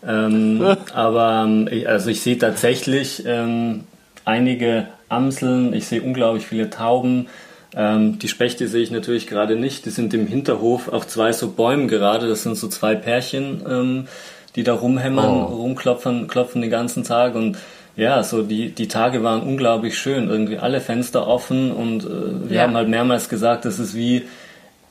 [0.07, 3.85] Ähm, aber ähm, also ich sehe tatsächlich ähm,
[4.25, 7.27] einige Amseln, ich sehe unglaublich viele Tauben.
[7.75, 9.87] Ähm, die Spechte sehe ich natürlich gerade nicht.
[9.87, 12.29] Die sind im Hinterhof auf zwei so Bäumen gerade.
[12.29, 14.09] Das sind so zwei Pärchen, ähm,
[14.57, 15.45] die da rumhämmern, oh.
[15.45, 17.59] rumklopfen, klopfen den ganzen Tag und
[17.97, 20.29] ja, so die, die Tage waren unglaublich schön.
[20.29, 22.63] Irgendwie alle Fenster offen und äh, wir ja.
[22.63, 24.25] haben halt mehrmals gesagt, das ist wie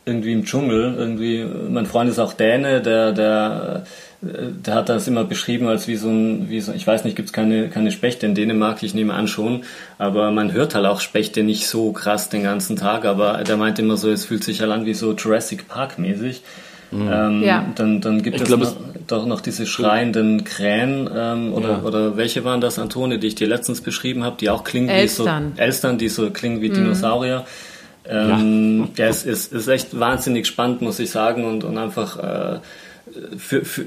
[0.08, 0.96] irgendwie im Dschungel.
[0.98, 3.84] Irgendwie, mein Freund ist auch Däne, der, der,
[4.22, 7.30] der hat das immer beschrieben als wie so ein, wie so, ich weiß nicht, gibt
[7.30, 9.64] es keine, keine Spechte in Dänemark, ich nehme an schon,
[9.98, 13.78] aber man hört halt auch Spechte nicht so krass den ganzen Tag, aber der meint
[13.80, 16.42] immer so, es fühlt sich halt an wie so Jurassic Park mäßig.
[16.90, 17.10] Mhm.
[17.12, 17.66] Ähm, ja.
[17.76, 18.76] Dann, dann gibt ich es glaub, noch,
[19.08, 21.82] doch noch diese schreienden Krähen ähm, oder, ja.
[21.84, 25.52] oder welche waren das, Antone, die ich dir letztens beschrieben habe, die auch klingen Elstern.
[25.52, 26.76] wie so Elstern, die so klingen wie mhm.
[26.76, 27.46] Dinosaurier.
[28.10, 29.06] Ähm, ja.
[29.06, 32.60] ja, es ist, ist echt wahnsinnig spannend, muss ich sagen, und, und einfach äh,
[33.38, 33.86] für, für,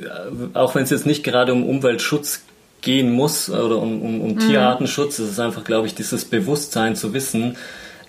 [0.55, 2.43] auch wenn es jetzt nicht gerade um Umweltschutz
[2.81, 4.39] gehen muss oder um, um, um mhm.
[4.39, 7.57] Tierartenschutz, ist es einfach, glaube ich, dieses Bewusstsein zu wissen,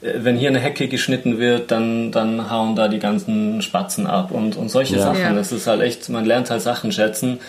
[0.02, 4.32] äh, wenn hier eine Hecke geschnitten wird, dann, dann hauen da die ganzen Spatzen ab
[4.32, 5.04] und, und solche ja.
[5.04, 5.36] Sachen.
[5.36, 7.40] Das ist halt echt, man lernt halt Sachen schätzen.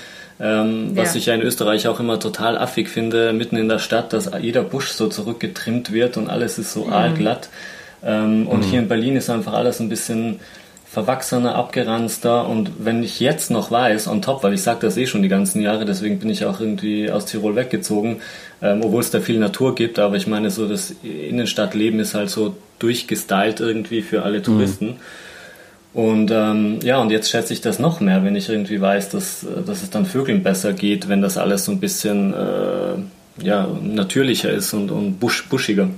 [0.41, 1.19] Ähm, was ja.
[1.19, 4.63] ich ja in Österreich auch immer total affig finde, mitten in der Stadt, dass jeder
[4.63, 6.93] Busch so zurückgetrimmt wird und alles ist so mhm.
[6.93, 7.49] aalglatt.
[8.05, 8.65] Ähm, und mhm.
[8.65, 10.41] hier in Berlin ist einfach alles ein bisschen
[10.93, 15.07] verwachsener, abgeranzter und wenn ich jetzt noch weiß, on top, weil ich sage das eh
[15.07, 18.21] schon die ganzen Jahre, deswegen bin ich auch irgendwie aus Tirol weggezogen,
[18.61, 22.29] ähm, obwohl es da viel Natur gibt, aber ich meine so das Innenstadtleben ist halt
[22.29, 24.87] so durchgestylt irgendwie für alle Touristen.
[24.87, 24.97] Mhm.
[25.95, 29.47] Und ähm, ja, und jetzt schätze ich das noch mehr, wenn ich irgendwie weiß, dass,
[29.67, 34.51] dass es dann Vögeln besser geht, wenn das alles so ein bisschen äh, ja, natürlicher
[34.51, 35.89] ist und, und busch, buschiger.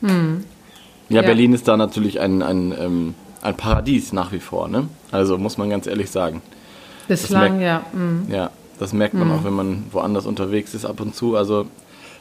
[0.00, 0.44] Mhm.
[1.08, 4.88] Ja, ja, Berlin ist da natürlich ein, ein ähm ein Paradies nach wie vor, ne?
[5.10, 6.42] Also muss man ganz ehrlich sagen.
[7.06, 7.84] Bislang, ja.
[7.92, 8.26] Mhm.
[8.30, 9.34] Ja, das merkt man mhm.
[9.34, 11.36] auch, wenn man woanders unterwegs ist ab und zu.
[11.36, 11.66] Also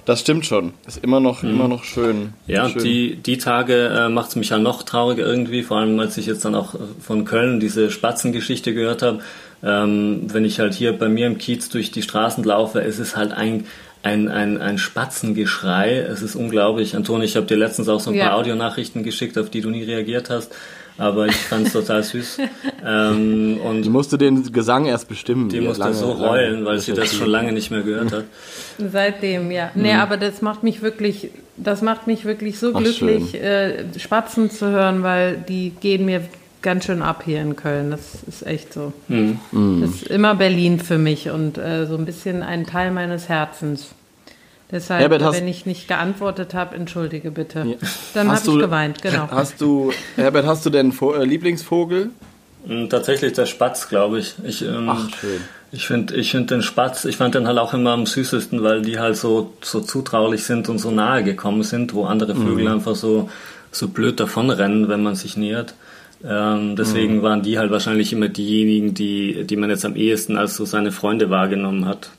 [0.06, 0.74] das stimmt schon.
[0.86, 1.50] Ist immer noch, mhm.
[1.50, 2.34] immer noch schön.
[2.46, 2.84] Ja, schön.
[2.84, 6.26] die, die Tage äh, macht es mich ja noch trauriger irgendwie, vor allem als ich
[6.26, 9.20] jetzt dann auch von Köln diese Spatzengeschichte gehört habe.
[9.64, 13.18] Ähm, wenn ich halt hier bei mir im Kiez durch die Straßen laufe, es ist
[13.18, 13.66] halt ein,
[14.04, 15.98] ein, ein, ein Spatzengeschrei.
[15.98, 16.96] Es ist unglaublich.
[16.96, 18.30] Antoni, ich habe dir letztens auch so ein ja.
[18.30, 20.54] paar Audionachrichten geschickt, auf die du nie reagiert hast
[20.98, 22.40] aber ich fand es total süß.
[22.90, 25.50] Ähm, und die musste den Gesang erst bestimmen.
[25.50, 28.26] Die musste lange, so heulen, weil sie das schon lange nicht mehr gehört hat.
[28.78, 29.72] Seitdem, ja.
[29.74, 29.82] Mhm.
[29.82, 34.52] Nee, aber das macht mich wirklich, das macht mich wirklich so Ach, glücklich, äh, Spatzen
[34.52, 36.22] zu hören, weil die gehen mir
[36.68, 37.92] ganz schön ab hier in Köln.
[37.92, 38.92] Das ist echt so.
[39.08, 39.40] Mhm.
[39.80, 43.92] Das ist immer Berlin für mich und äh, so ein bisschen ein Teil meines Herzens.
[44.70, 47.60] Deshalb, Herbert, hast, wenn ich nicht geantwortet habe, entschuldige bitte.
[47.66, 47.88] Ja.
[48.14, 49.28] Dann habe ich geweint, genau.
[49.32, 52.10] Hast du, Herbert, hast du denn äh, Lieblingsvogel?
[52.66, 54.36] Hm, tatsächlich der Spatz, glaube ich.
[54.44, 55.40] ich ähm, Ach, schön.
[55.72, 58.82] Ich finde ich find den Spatz, ich fand den halt auch immer am süßesten, weil
[58.82, 62.74] die halt so, so zutraulich sind und so nahe gekommen sind, wo andere Vögel mhm.
[62.74, 63.30] einfach so,
[63.72, 65.74] so blöd davonrennen, wenn man sich nähert.
[66.24, 67.22] Ähm, deswegen mhm.
[67.22, 70.92] waren die halt wahrscheinlich immer diejenigen, die, die man jetzt am ehesten als so seine
[70.92, 72.10] Freunde wahrgenommen hat.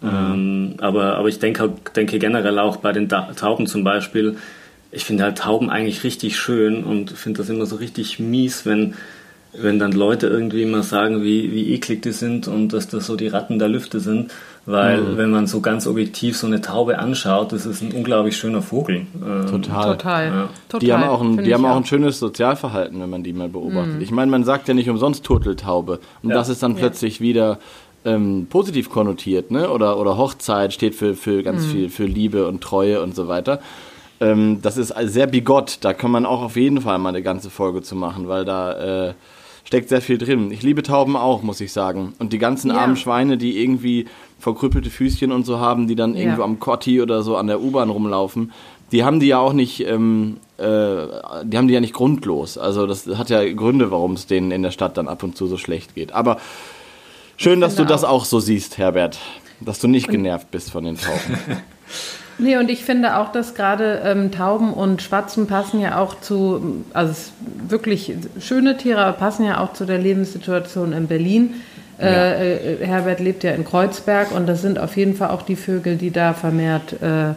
[0.00, 0.08] Mhm.
[0.08, 4.36] Ähm, aber, aber ich denke, denke generell auch bei den Tauben zum Beispiel,
[4.90, 8.94] ich finde halt Tauben eigentlich richtig schön und finde das immer so richtig mies, wenn,
[9.52, 13.16] wenn dann Leute irgendwie immer sagen, wie, wie eklig die sind und dass das so
[13.16, 14.32] die Ratten der Lüfte sind.
[14.66, 15.16] Weil mhm.
[15.18, 19.06] wenn man so ganz objektiv so eine Taube anschaut, das ist ein unglaublich schöner Vogel.
[19.14, 19.96] Ähm, Total.
[19.96, 20.26] Total.
[20.26, 20.48] Ja.
[20.68, 20.80] Total.
[20.80, 23.96] Die haben auch ein, die haben auch ein schönes Sozialverhalten, wenn man die mal beobachtet.
[23.96, 24.00] Mhm.
[24.02, 26.00] Ich meine, man sagt ja nicht umsonst Turteltaube.
[26.22, 26.36] Und ja.
[26.36, 27.24] das ist dann plötzlich ja.
[27.26, 27.58] wieder
[28.06, 29.70] ähm, positiv konnotiert, ne?
[29.70, 31.70] Oder, oder Hochzeit steht für, für ganz mhm.
[31.70, 33.60] viel, für Liebe und Treue und so weiter.
[34.20, 35.78] Ähm, das ist sehr bigott.
[35.82, 39.08] Da kann man auch auf jeden Fall mal eine ganze Folge zu machen, weil da
[39.08, 39.14] äh,
[39.64, 40.50] steckt sehr viel drin.
[40.50, 42.14] Ich liebe Tauben auch, muss ich sagen.
[42.18, 42.76] Und die ganzen ja.
[42.76, 44.06] armen Schweine, die irgendwie
[44.38, 46.20] verkrüppelte Füßchen und so haben, die dann ja.
[46.20, 48.52] irgendwo am Kotti oder so an der U-Bahn rumlaufen,
[48.92, 50.62] die haben die ja auch nicht, ähm, äh,
[51.44, 52.58] die haben die ja nicht grundlos.
[52.58, 55.46] Also das hat ja Gründe, warum es denen in der Stadt dann ab und zu
[55.46, 56.12] so schlecht geht.
[56.12, 56.38] Aber
[57.36, 59.18] Schön, dass du das auch so siehst, Herbert.
[59.60, 61.38] Dass du nicht genervt bist von den Tauben.
[62.38, 66.84] Nee, und ich finde auch, dass gerade ähm, Tauben und Spatzen passen ja auch zu,
[66.92, 67.14] also
[67.68, 71.54] wirklich schöne Tiere, aber passen ja auch zu der Lebenssituation in Berlin.
[71.98, 72.06] Ja.
[72.06, 75.56] Äh, äh, Herbert lebt ja in Kreuzberg und das sind auf jeden Fall auch die
[75.56, 77.34] Vögel, die da vermehrt äh,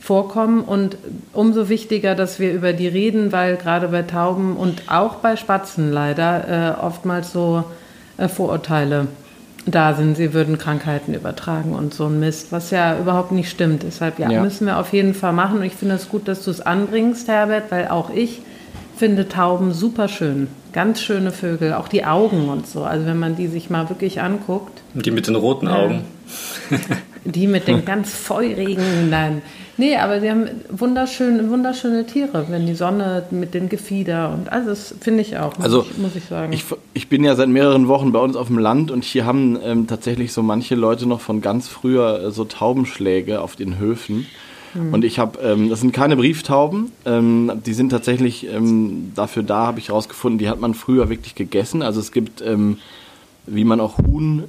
[0.00, 0.62] vorkommen.
[0.62, 0.96] Und
[1.32, 5.92] umso wichtiger, dass wir über die reden, weil gerade bei Tauben und auch bei Spatzen
[5.92, 7.64] leider äh, oftmals so
[8.16, 9.06] äh, Vorurteile
[9.66, 13.82] da sind, sie würden Krankheiten übertragen und so ein Mist, was ja überhaupt nicht stimmt.
[13.82, 14.42] Deshalb ja, ja.
[14.42, 15.58] müssen wir auf jeden Fall machen.
[15.58, 18.42] Und ich finde es gut, dass du es anbringst, Herbert, weil auch ich
[18.96, 20.48] finde Tauben super schön.
[20.72, 22.84] Ganz schöne Vögel, auch die Augen und so.
[22.84, 24.82] Also wenn man die sich mal wirklich anguckt.
[24.94, 26.04] Die mit den roten Augen.
[27.24, 29.42] die mit den ganz feurigen, nein.
[29.76, 34.66] Nee, aber sie haben wunderschöne, wunderschöne Tiere, wenn die Sonne mit den Gefieder und alles,
[34.90, 36.52] das finde ich auch, muss, also, ich, muss ich sagen.
[36.52, 39.58] Ich, ich, bin ja seit mehreren Wochen bei uns auf dem Land und hier haben
[39.64, 44.26] ähm, tatsächlich so manche Leute noch von ganz früher äh, so Taubenschläge auf den Höfen.
[44.74, 44.92] Hm.
[44.92, 49.66] Und ich habe, ähm, das sind keine Brieftauben, ähm, die sind tatsächlich ähm, dafür da,
[49.66, 51.82] habe ich herausgefunden, die hat man früher wirklich gegessen.
[51.82, 52.78] Also es gibt, ähm,
[53.46, 54.44] wie man auch Huhn,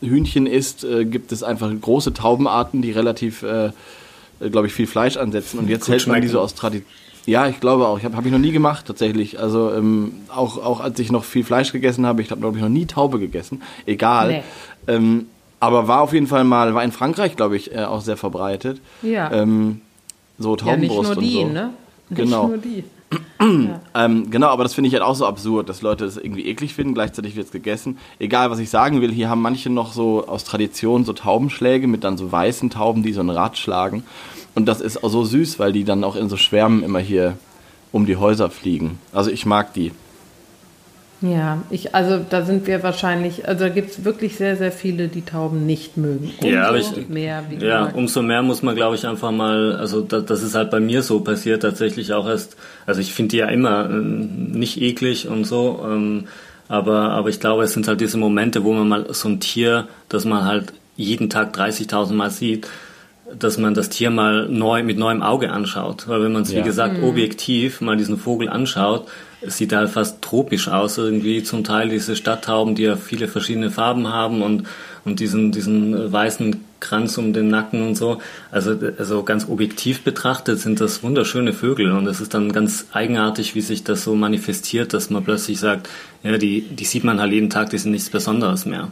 [0.00, 3.70] Hühnchen isst, äh, gibt es einfach große Taubenarten, die relativ äh,
[4.40, 5.58] glaube ich, viel Fleisch ansetzen.
[5.58, 6.90] Und jetzt Gut hält man die so aus Tradition.
[7.26, 7.98] Ja, ich glaube auch.
[7.98, 9.38] Ich habe hab ich noch nie gemacht tatsächlich.
[9.38, 12.62] Also ähm, auch, auch als ich noch viel Fleisch gegessen habe, ich habe glaube ich
[12.62, 13.62] noch nie Taube gegessen.
[13.84, 14.28] Egal.
[14.28, 14.42] Nee.
[14.86, 15.26] Ähm,
[15.60, 18.80] aber war auf jeden Fall mal, war in Frankreich glaube ich äh, auch sehr verbreitet.
[19.02, 19.30] Ja.
[19.30, 19.82] Ähm,
[20.38, 21.52] so Taubenbrust ja, nicht nur die, und so.
[21.52, 21.70] Ne?
[22.08, 22.48] Nicht genau.
[22.48, 22.84] nur die.
[23.94, 26.74] Ähm, genau, aber das finde ich halt auch so absurd, dass Leute das irgendwie eklig
[26.74, 27.98] finden, gleichzeitig wird es gegessen.
[28.18, 32.04] Egal, was ich sagen will, hier haben manche noch so aus Tradition so Taubenschläge mit
[32.04, 34.02] dann so weißen Tauben, die so ein Rad schlagen.
[34.54, 37.38] Und das ist auch so süß, weil die dann auch in so Schwärmen immer hier
[37.92, 38.98] um die Häuser fliegen.
[39.12, 39.92] Also ich mag die.
[41.20, 45.08] Ja, ich, also da sind wir wahrscheinlich, also da gibt es wirklich sehr, sehr viele,
[45.08, 46.30] die Tauben nicht mögen.
[46.38, 49.74] Umso ja, aber ich, mehr, wie ja, umso mehr muss man, glaube ich, einfach mal,
[49.74, 53.30] also da, das ist halt bei mir so passiert, tatsächlich auch erst, also ich finde
[53.30, 56.28] die ja immer äh, nicht eklig und so, ähm,
[56.68, 59.88] aber, aber ich glaube, es sind halt diese Momente, wo man mal so ein Tier,
[60.08, 62.68] das man halt jeden Tag 30.000 Mal sieht,
[63.36, 66.08] dass man das Tier mal neu mit neuem Auge anschaut.
[66.08, 66.58] Weil wenn man es, ja.
[66.58, 67.04] wie gesagt, mhm.
[67.04, 69.06] objektiv mal diesen Vogel anschaut,
[69.40, 71.42] es sieht halt fast tropisch aus irgendwie.
[71.42, 74.66] Zum Teil diese Stadttauben, die ja viele verschiedene Farben haben und,
[75.04, 78.20] und diesen, diesen weißen Kranz um den Nacken und so.
[78.50, 83.54] Also, also ganz objektiv betrachtet sind das wunderschöne Vögel und es ist dann ganz eigenartig,
[83.54, 85.88] wie sich das so manifestiert, dass man plötzlich sagt,
[86.22, 88.88] ja, die, die sieht man halt jeden Tag, die sind nichts Besonderes mehr.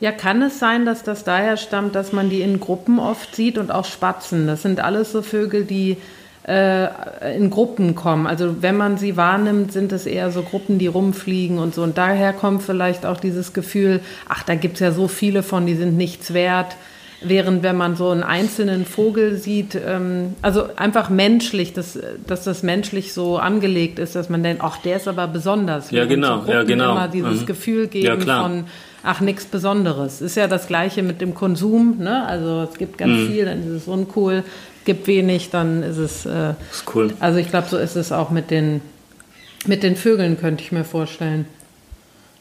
[0.00, 3.56] Ja, kann es sein, dass das daher stammt, dass man die in Gruppen oft sieht
[3.56, 4.48] und auch Spatzen?
[4.48, 5.96] Das sind alles so Vögel, die
[6.44, 8.26] in Gruppen kommen.
[8.26, 11.84] Also wenn man sie wahrnimmt, sind es eher so Gruppen, die rumfliegen und so.
[11.84, 15.66] Und daher kommt vielleicht auch dieses Gefühl, ach, da gibt es ja so viele von,
[15.66, 16.76] die sind nichts wert.
[17.24, 22.64] Während wenn man so einen einzelnen Vogel sieht, ähm, also einfach menschlich, dass, dass das
[22.64, 25.92] menschlich so angelegt ist, dass man denkt, ach, der ist aber besonders.
[25.92, 26.90] Ja, genau, ja, genau.
[26.90, 27.46] Immer dieses mhm.
[27.46, 28.64] Gefühl geben ja, von,
[29.04, 30.20] ach, nichts Besonderes.
[30.20, 32.26] Ist ja das Gleiche mit dem Konsum, ne?
[32.26, 33.26] Also es gibt ganz mhm.
[33.28, 34.42] viel, dann ist es uncool,
[34.84, 36.26] gibt wenig, dann ist es.
[36.26, 37.12] Äh, ist cool.
[37.20, 38.80] Also ich glaube, so ist es auch mit den,
[39.66, 41.46] mit den Vögeln, könnte ich mir vorstellen.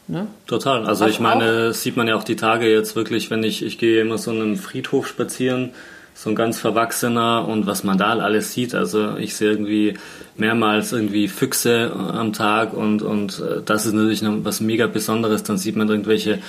[0.07, 0.27] Ne?
[0.47, 0.85] Total.
[0.85, 1.73] Also Was ich meine, auch?
[1.73, 4.57] sieht man ja auch die Tage jetzt wirklich, wenn ich, ich gehe immer so einem
[4.57, 5.69] Friedhof spazieren,
[6.13, 8.75] so ein ganz verwachsener und was man da alles sieht.
[8.75, 9.93] Also ich sehe irgendwie
[10.35, 15.43] mehrmals irgendwie Füchse am Tag und, und äh, das ist natürlich noch was mega Besonderes.
[15.43, 16.39] Dann sieht man irgendwelche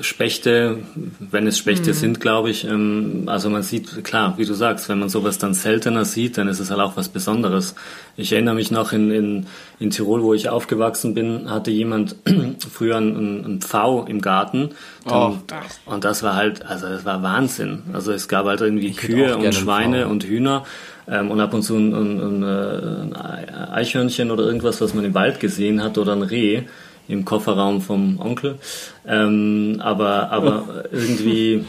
[0.00, 0.78] Spechte,
[1.20, 1.94] wenn es Spechte mhm.
[1.94, 2.64] sind, glaube ich.
[2.64, 6.48] Ähm, also man sieht, klar, wie du sagst, wenn man sowas dann seltener sieht, dann
[6.48, 7.76] ist es halt auch was Besonderes.
[8.16, 9.46] Ich erinnere mich noch in, in,
[9.78, 12.16] in Tirol, wo ich aufgewachsen bin, hatte jemand
[12.72, 14.70] früher einen, einen Pfau im Garten.
[15.08, 15.80] Oh, das.
[15.86, 17.84] Und das war halt, also das war Wahnsinn.
[17.92, 20.64] Also es gab halt irgendwie ich Kühe und Schweine und Hühner
[21.06, 25.14] ähm, und ab und zu ein, ein, ein, ein Eichhörnchen oder irgendwas, was man im
[25.14, 26.64] Wald gesehen hat oder ein Reh
[27.10, 28.58] im Kofferraum vom Onkel.
[29.06, 31.64] Ähm, aber, aber irgendwie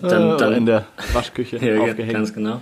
[0.00, 2.12] dann, dann in der Waschküche ja, aufgehängt.
[2.12, 2.60] Ganz genau.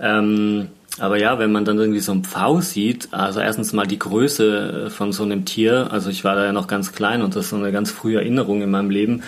[0.00, 3.98] Ähm, aber ja, wenn man dann irgendwie so einen Pfau sieht, also erstens mal die
[3.98, 7.44] Größe von so einem Tier, also ich war da ja noch ganz klein und das
[7.44, 9.22] ist so eine ganz frühe Erinnerung in meinem Leben,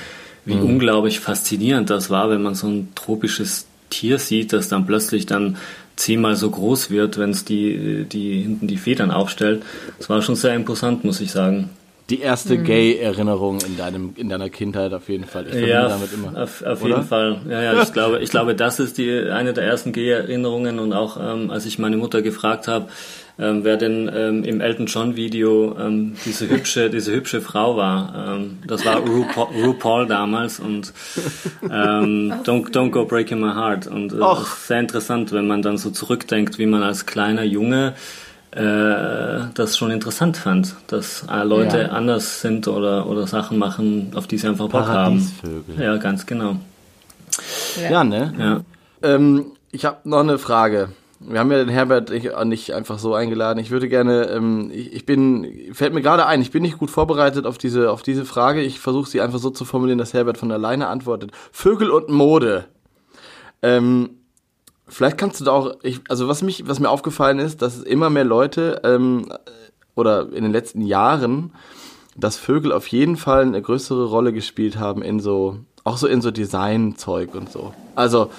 [0.45, 0.65] wie mhm.
[0.65, 5.57] unglaublich faszinierend das war, wenn man so ein tropisches Tier sieht, das dann plötzlich dann
[5.97, 9.63] zehnmal so groß wird, wenn es die, die hinten die Federn aufstellt.
[9.99, 11.71] Das war schon sehr imposant, muss ich sagen
[12.11, 12.65] die erste mhm.
[12.65, 15.47] Gay-Erinnerung in deinem in deiner Kindheit auf jeden Fall.
[15.47, 16.43] Ich ja, damit immer.
[16.43, 17.41] Auf, auf jeden Fall.
[17.49, 21.17] Ja, ja, ich glaube, ich glaube, das ist die eine der ersten Gay-Erinnerungen und auch
[21.21, 22.89] ähm, als ich meine Mutter gefragt habe,
[23.39, 28.37] ähm, wer denn ähm, im Elton John Video ähm, diese hübsche diese hübsche Frau war.
[28.37, 30.93] Ähm, das war RuPaul, RuPaul damals und
[31.63, 34.17] ähm, Don't Don't Go Breaking My Heart und äh,
[34.67, 37.95] sehr interessant, wenn man dann so zurückdenkt, wie man als kleiner Junge
[38.53, 41.89] äh, das schon interessant fand, dass äh, Leute ja.
[41.91, 45.31] anders sind oder, oder Sachen machen, auf die sie einfach Bock haben.
[45.79, 46.57] Ja, ganz genau.
[47.81, 48.35] Ja, ja ne?
[48.39, 48.61] Ja.
[49.03, 50.89] Ähm, ich habe noch eine Frage.
[51.21, 52.11] Wir haben ja den Herbert
[52.47, 53.61] nicht einfach so eingeladen.
[53.61, 56.91] Ich würde gerne, ähm, ich, ich, bin, fällt mir gerade ein, ich bin nicht gut
[56.91, 58.63] vorbereitet auf diese, auf diese Frage.
[58.63, 61.31] Ich versuche sie einfach so zu formulieren, dass Herbert von alleine antwortet.
[61.53, 62.65] Vögel und Mode.
[63.63, 64.20] Ähm,
[64.91, 68.11] vielleicht kannst du da auch, ich, also was mich, was mir aufgefallen ist, dass immer
[68.11, 69.33] mehr Leute ähm,
[69.95, 71.53] oder in den letzten Jahren,
[72.17, 76.21] dass Vögel auf jeden Fall eine größere Rolle gespielt haben in so, auch so in
[76.21, 77.73] so Designzeug und so.
[77.95, 78.31] Also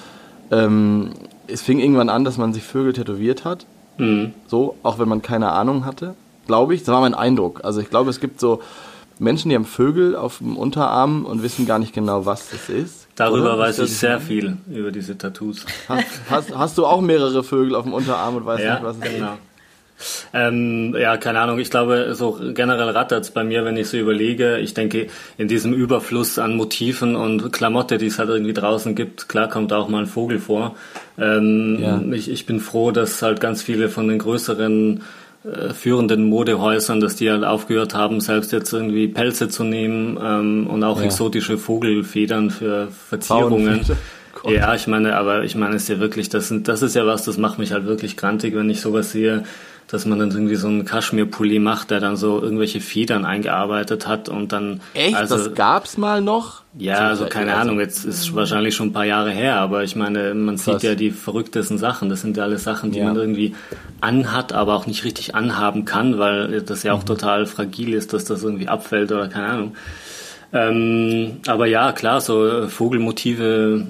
[0.50, 1.10] ähm,
[1.46, 3.66] es fing irgendwann an, dass man sich Vögel tätowiert hat.
[3.98, 4.32] Mhm.
[4.46, 6.14] So, auch wenn man keine Ahnung hatte,
[6.46, 6.82] glaube ich.
[6.82, 7.64] Das war mein Eindruck.
[7.64, 8.60] Also ich glaube, es gibt so
[9.18, 13.01] Menschen, die haben Vögel auf dem Unterarm und wissen gar nicht genau, was das ist.
[13.14, 13.58] Darüber oder?
[13.58, 15.66] weiß ich sehr viel, über diese Tattoos.
[15.88, 18.96] Hast, hast, hast, du auch mehrere Vögel auf dem Unterarm und weißt ja, nicht, was
[18.96, 19.32] es genau.
[19.34, 19.38] ist?
[20.32, 21.58] Ähm, ja, keine Ahnung.
[21.58, 24.58] Ich glaube, so generell rattert es bei mir, wenn ich so überlege.
[24.58, 29.28] Ich denke, in diesem Überfluss an Motiven und Klamotte, die es halt irgendwie draußen gibt,
[29.28, 30.74] klar kommt auch mal ein Vogel vor.
[31.18, 32.00] Ähm, ja.
[32.12, 35.02] ich, ich bin froh, dass halt ganz viele von den größeren
[35.74, 40.84] führenden Modehäusern, dass die halt aufgehört haben, selbst jetzt irgendwie Pelze zu nehmen ähm, und
[40.84, 41.06] auch ja.
[41.06, 43.80] exotische Vogelfedern für Verzierungen.
[44.44, 47.06] Ja, ich meine, aber ich meine, es ist ja wirklich, das, sind, das ist ja
[47.06, 49.44] was, das macht mich halt wirklich grantig, wenn ich sowas sehe,
[49.92, 54.30] dass man dann irgendwie so einen Kaschmirpulli macht, der dann so irgendwelche Federn eingearbeitet hat
[54.30, 54.80] und dann.
[54.94, 55.14] Echt?
[55.14, 56.62] Also, das gab's mal noch?
[56.78, 59.94] Ja, also keine also, Ahnung, jetzt ist wahrscheinlich schon ein paar Jahre her, aber ich
[59.94, 60.80] meine, man krass.
[60.80, 62.08] sieht ja die verrücktesten Sachen.
[62.08, 63.04] Das sind ja alles Sachen, die ja.
[63.04, 63.54] man irgendwie
[64.00, 67.06] anhat, aber auch nicht richtig anhaben kann, weil das ja auch mhm.
[67.06, 69.76] total fragil ist, dass das irgendwie abfällt oder keine Ahnung.
[70.54, 73.84] Ähm, aber ja, klar, so Vogelmotive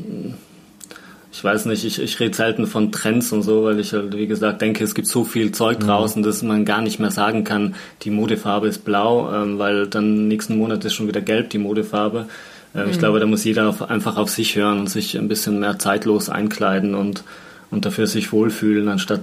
[1.32, 4.26] ich weiß nicht, ich, ich rede selten von Trends und so, weil ich halt, wie
[4.26, 5.86] gesagt, denke, es gibt so viel Zeug mhm.
[5.86, 10.28] draußen, dass man gar nicht mehr sagen kann, die Modefarbe ist blau, ähm, weil dann
[10.28, 12.26] nächsten Monat ist schon wieder gelb die Modefarbe.
[12.74, 12.90] Ähm, mhm.
[12.90, 15.78] Ich glaube, da muss jeder auf, einfach auf sich hören und sich ein bisschen mehr
[15.78, 17.24] zeitlos einkleiden und,
[17.70, 19.22] und dafür sich wohlfühlen, anstatt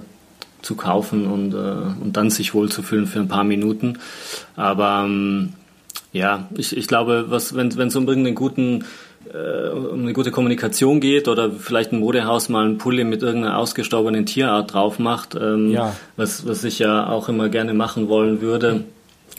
[0.62, 4.00] zu kaufen und, äh, und dann sich wohlzufühlen für ein paar Minuten.
[4.56, 5.52] Aber ähm,
[6.12, 8.84] ja, ich, ich glaube, was, wenn es um irgendeinen guten
[9.32, 13.58] äh, um eine gute Kommunikation geht oder vielleicht ein Modehaus mal einen Pulli mit irgendeiner
[13.58, 15.94] ausgestorbenen Tierart drauf macht, ähm, ja.
[16.16, 18.84] was, was ich ja auch immer gerne machen wollen würde,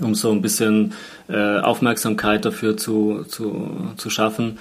[0.01, 0.93] um so ein bisschen
[1.29, 4.59] äh, Aufmerksamkeit dafür zu, zu, zu schaffen.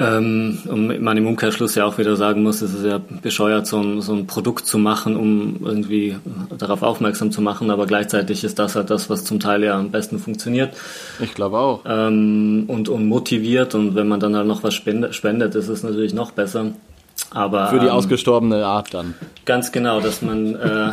[0.00, 3.78] Ähm, und man im Umkehrschluss ja auch wieder sagen muss, es ist ja bescheuert, so
[3.80, 6.16] ein, so ein Produkt zu machen, um irgendwie
[6.56, 9.90] darauf aufmerksam zu machen, aber gleichzeitig ist das halt das, was zum Teil ja am
[9.90, 10.74] besten funktioniert.
[11.20, 11.82] Ich glaube auch.
[11.86, 15.82] Ähm, und, und motiviert und wenn man dann halt noch was spendet, spendet ist es
[15.82, 16.72] natürlich noch besser.
[17.32, 19.14] Aber, Für die ähm, ausgestorbene Art dann.
[19.44, 20.92] Ganz genau, dass man äh,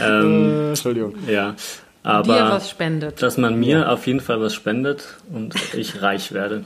[0.00, 1.14] ähm, äh, Entschuldigung.
[1.28, 1.54] Ja.
[2.02, 3.20] Aber Dir was spendet.
[3.20, 3.88] dass man mir ja.
[3.88, 6.64] auf jeden Fall was spendet und ich reich werde.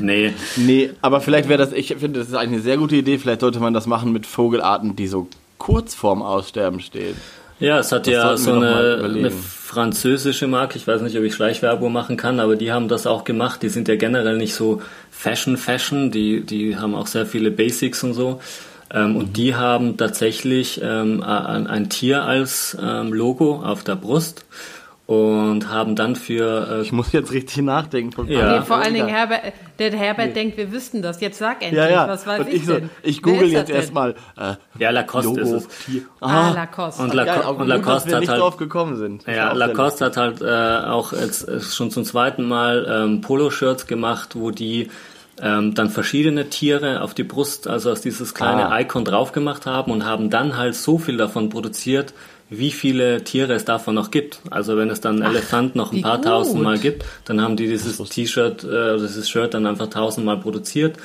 [0.00, 0.32] Nee.
[0.56, 3.18] Nee, aber vielleicht wäre das, ich finde, das ist eigentlich eine sehr gute Idee.
[3.18, 5.28] Vielleicht sollte man das machen mit Vogelarten, die so
[5.58, 7.16] kurz vorm Aussterben stehen.
[7.60, 11.32] Ja, es hat das ja so eine, eine, französische Marke, ich weiß nicht, ob ich
[11.32, 13.62] Schleichwerbung machen kann, aber die haben das auch gemacht.
[13.62, 18.14] Die sind ja generell nicht so Fashion-Fashion, die, die haben auch sehr viele Basics und
[18.14, 18.40] so.
[18.92, 19.16] Ähm, mhm.
[19.16, 24.44] Und die haben tatsächlich ähm, ein, ein, Tier als ähm, Logo auf der Brust
[25.06, 26.68] und haben dann für.
[26.70, 28.28] Äh, ich muss jetzt richtig nachdenken.
[28.28, 28.58] ja.
[28.58, 29.40] Nee, vor allen Dingen Herbert,
[29.78, 30.32] der Herbert nee.
[30.32, 31.20] denkt, wir wüssten das.
[31.20, 32.08] Jetzt sag endlich, ja, ja.
[32.08, 34.14] was weiß und ich, so, Ich google jetzt erstmal.
[34.38, 35.68] Äh, ja, Lacoste Logo, ist es.
[36.20, 37.02] Ah, ah, Lacoste.
[37.02, 39.26] Und, Laco und Lacoste hat halt, drauf gekommen sind.
[39.26, 44.36] Ja, Lacoste hat halt äh, auch jetzt äh, schon zum zweiten Mal ähm, Poloshirts gemacht,
[44.36, 44.88] wo die
[45.40, 48.80] ähm, dann verschiedene Tiere auf die Brust, also aus dieses kleine ah.
[48.80, 52.14] Icon drauf gemacht haben und haben dann halt so viel davon produziert,
[52.52, 54.40] wie viele Tiere es davon noch gibt.
[54.50, 56.26] Also wenn es dann einen Elefant noch ein paar gut.
[56.26, 60.96] tausend Mal gibt, dann haben die dieses T-Shirt, äh, dieses Shirt dann einfach tausendmal produziert.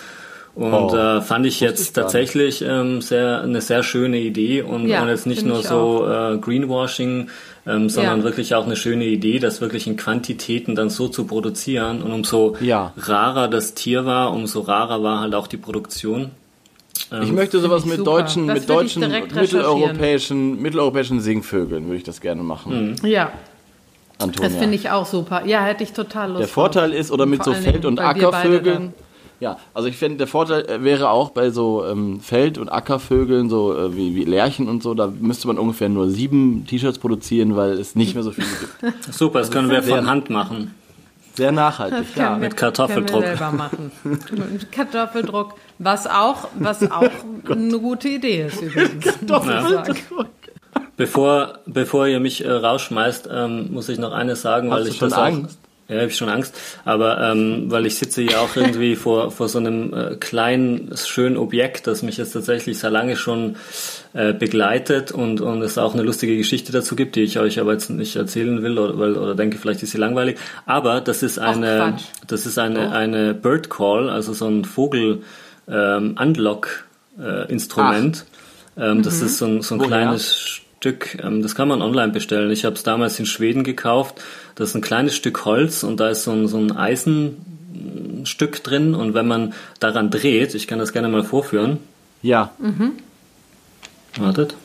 [0.56, 5.04] Und oh, äh, fand ich jetzt tatsächlich ähm, sehr, eine sehr schöne Idee und, ja,
[5.04, 7.30] und jetzt nicht nur so äh, Greenwashing,
[7.68, 8.24] ähm, sondern ja.
[8.24, 12.02] wirklich auch eine schöne Idee, das wirklich in Quantitäten dann so zu produzieren.
[12.02, 12.92] Und umso ja.
[12.98, 16.32] rarer das Tier war, umso rarer war halt auch die Produktion.
[17.24, 18.12] Ich möchte sowas mit super.
[18.12, 22.98] deutschen, das mit deutschen mitteleuropäischen, mitteleuropäischen Singvögeln würde ich das gerne machen.
[23.02, 23.08] Mhm.
[23.08, 23.32] Ja.
[24.20, 24.50] Antonia.
[24.50, 25.46] Das finde ich auch super.
[25.46, 26.42] Ja, hätte ich total Lust.
[26.42, 28.94] Der Vorteil ist, oder mit so Feld- und Ackervögeln.
[29.40, 33.52] Ja, also ich finde, der Vorteil äh, wäre auch bei so ähm, Feld- und Ackervögeln,
[33.52, 37.56] so äh, wie, wie Lerchen und so, da müsste man ungefähr nur sieben T-Shirts produzieren,
[37.56, 39.04] weil es nicht mehr so viele gibt.
[39.14, 40.74] Super, das können wir von Hand machen.
[41.38, 42.36] Sehr nachhaltig, ja.
[42.36, 43.22] Mit Kartoffeldruck.
[43.22, 43.92] Können wir selber machen.
[44.04, 49.06] Mit Kartoffeldruck, was auch, was auch oh eine gute Idee ist übrigens.
[49.06, 50.28] Kartoffeldruck.
[50.96, 54.98] Bevor, bevor ihr mich äh, rausschmeißt, ähm, muss ich noch eines sagen, Hast weil ich
[54.98, 55.60] schon das Angst?
[55.62, 56.60] Auch, ja, habe ich schon Angst.
[56.86, 61.38] Aber ähm, weil ich sitze ja auch irgendwie vor, vor so einem äh, kleinen, schönen
[61.38, 63.58] Objekt, das mich jetzt tatsächlich sehr lange schon
[64.14, 67.74] äh, begleitet und, und es auch eine lustige Geschichte dazu gibt, die ich euch aber
[67.74, 70.38] jetzt nicht erzählen will oder, weil, oder denke, vielleicht ist sie langweilig.
[70.66, 75.24] Aber das ist eine, das ist eine, eine Bird Call, also so ein Vogel
[75.68, 76.86] ähm, Unlock
[77.20, 78.26] äh, Instrument.
[78.78, 79.90] Ähm, das ist so ein, so ein Woher?
[79.90, 82.52] kleines Stück, ähm, das kann man online bestellen.
[82.52, 84.22] Ich habe es damals in Schweden gekauft.
[84.56, 88.96] Das ist ein kleines Stück Holz und da ist so ein, so ein Eisenstück drin
[88.96, 91.80] und wenn man daran dreht, ich kann das gerne mal vorführen.
[92.22, 92.52] Ja,
[94.20, 94.56] Wartet.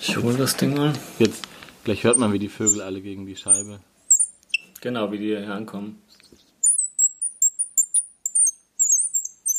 [0.00, 0.92] Ich hole das Ding mal.
[1.18, 1.46] jetzt
[1.84, 3.80] gleich hört man, wie die Vögel alle gegen die Scheibe.
[4.80, 6.00] Genau, wie die hier ankommen.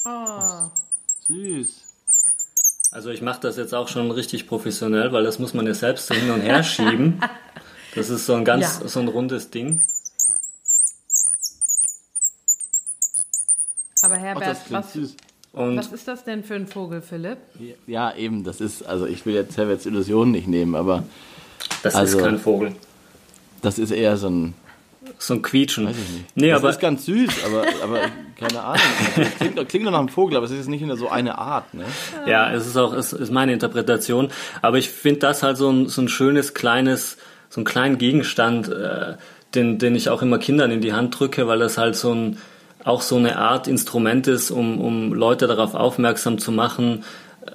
[0.06, 0.70] Oh.
[1.28, 1.68] Süß.
[2.92, 6.08] Also ich mache das jetzt auch schon richtig professionell, weil das muss man ja selbst
[6.08, 7.22] so hin und her schieben.
[7.94, 8.88] Das ist so ein ganz Ja.
[8.88, 9.84] so ein rundes Ding.
[14.02, 15.16] Aber Herbert, das klingt was, süß.
[15.52, 17.38] Und was ist das denn für ein Vogel, Philipp?
[17.88, 21.04] Ja, eben, das ist, also ich will jetzt Herberts Illusion nicht nehmen, aber
[21.84, 22.74] das Also- ist kein Vogel.
[23.62, 24.54] das ist eher so ein,
[25.18, 25.88] So ein Quietschen.
[25.88, 26.26] weiß ich nicht.
[26.36, 28.00] Nee, das aber ist ganz süß, aber, aber
[28.38, 28.82] keine Ahnung.
[29.16, 31.74] Das klingt, doch- klingt doch nach einem Vogel, aber es ist nicht so eine Art,
[31.74, 31.86] ne?
[32.28, 34.30] ja, es ist auch es ist meine Interpretation.
[34.62, 37.18] Aber ich finde das halt so ein, so ein schönes kleines,
[37.50, 39.16] so ein kleinen Gegenstand, äh,
[39.56, 42.38] den, den ich auch immer Kindern in die Hand drücke, weil das halt so ein
[42.84, 47.04] auch so eine Art Instrument ist, um, um Leute darauf aufmerksam zu machen,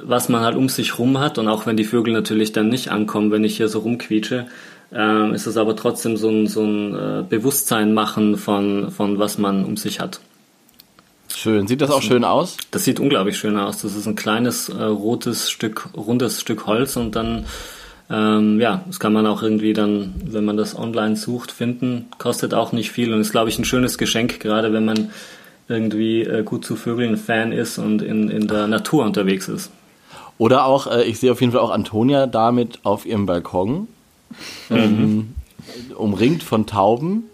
[0.03, 1.39] was man halt um sich rum hat.
[1.39, 4.47] Und auch wenn die Vögel natürlich dann nicht ankommen, wenn ich hier so rumquietsche,
[4.93, 9.39] ähm, ist es aber trotzdem so ein, so ein äh, Bewusstsein machen von, von was
[9.39, 10.21] man um sich hat.
[11.35, 11.67] Schön.
[11.67, 12.57] Sieht das auch schön aus?
[12.71, 13.83] Das sieht unglaublich schön aus.
[13.83, 17.45] Das ist ein kleines äh, rotes Stück, rundes Stück Holz und dann,
[18.11, 22.07] ähm, ja, das kann man auch irgendwie dann, wenn man das online sucht, finden.
[22.19, 25.11] Kostet auch nicht viel und ist, glaube ich, ein schönes Geschenk, gerade wenn man
[25.69, 29.71] irgendwie äh, gut zu Vögeln Fan ist und in, in der Natur unterwegs ist.
[30.37, 33.89] Oder auch, äh, ich sehe auf jeden Fall auch Antonia damit auf ihrem Balkon,
[34.71, 35.35] ähm,
[35.97, 37.25] umringt von Tauben.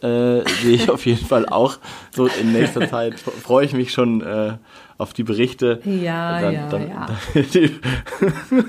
[0.00, 1.78] Äh, sehe ich auf jeden Fall auch.
[2.12, 4.54] So in nächster Zeit freue ich mich schon äh,
[4.98, 5.80] auf die Berichte.
[5.84, 7.06] Ja, Dann- ja, dann- ja.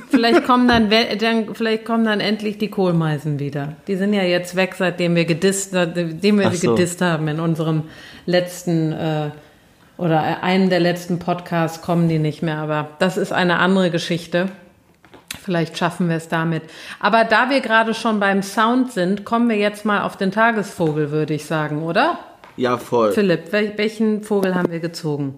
[0.09, 3.73] Vielleicht kommen dann, dann, vielleicht kommen dann endlich die Kohlmeisen wieder.
[3.87, 6.75] Die sind ja jetzt weg, seitdem wir gedisst, seitdem wir Ach sie so.
[6.75, 7.83] gedisst haben in unserem
[8.25, 9.29] letzten äh,
[9.97, 12.57] oder einen der letzten Podcasts kommen die nicht mehr.
[12.59, 14.49] Aber das ist eine andere Geschichte.
[15.43, 16.63] Vielleicht schaffen wir es damit.
[16.99, 21.11] Aber da wir gerade schon beim Sound sind, kommen wir jetzt mal auf den Tagesvogel,
[21.11, 22.19] würde ich sagen, oder?
[22.55, 23.13] ja, voll.
[23.13, 25.35] Philipp, wel welchen Vogel haben wir gezogen?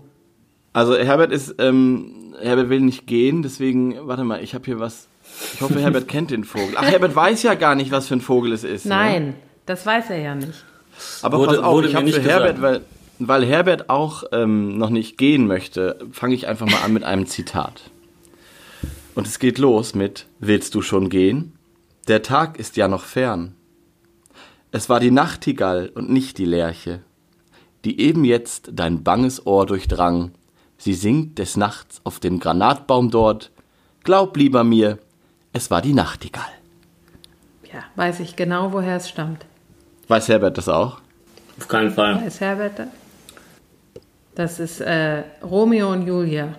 [0.74, 5.07] Also Herbert ist, ähm, Herbert will nicht gehen, deswegen, warte mal, ich habe hier was.
[5.53, 6.76] Ich hoffe, Herbert kennt den Vogel.
[6.76, 8.86] Ach, Herbert weiß ja gar nicht, was für ein Vogel es ist.
[8.86, 8.89] Ne?
[8.95, 9.34] Nein,
[9.65, 10.63] das weiß er ja nicht.
[11.22, 12.43] Aber Wurde- pass auf, wurde ich habe nicht für gesagt.
[12.43, 12.82] Herbert, weil,
[13.19, 17.28] weil Herbert auch ähm, noch nicht gehen möchte, fange ich einfach mal an mit einem
[17.28, 17.89] Zitat.
[19.15, 21.53] Und es geht los mit Willst du schon gehen?
[22.07, 23.55] Der Tag ist ja noch fern.
[24.72, 27.01] Es war die Nachtigall und nicht die Lerche,
[27.84, 30.32] die eben jetzt dein banges Ohr durchdrang.
[30.84, 33.51] Sie singt des Nachts auf dem Granatbaum dort.
[34.03, 34.97] Glaub lieber mir,
[35.53, 36.49] es war die Nachtigall.
[37.71, 39.45] Ja, weiß ich genau, woher es stammt.
[40.07, 40.99] Weiß Herbert das auch?
[41.59, 42.25] Auf keinen Fall.
[42.25, 42.88] Weiß Herbert das?
[44.34, 46.55] Das ist äh, Romeo und Julia.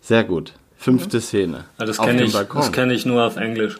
[0.00, 0.54] Sehr gut.
[0.76, 1.62] Fünfte Szene.
[1.78, 2.62] Ah, Das Auf kenne dem ich, Balkon.
[2.62, 3.78] das kenn ich nur auf Englisch.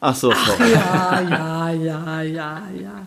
[0.00, 0.72] Ach so, sorry.
[0.72, 3.06] Ja, ja, ja, ja, ja.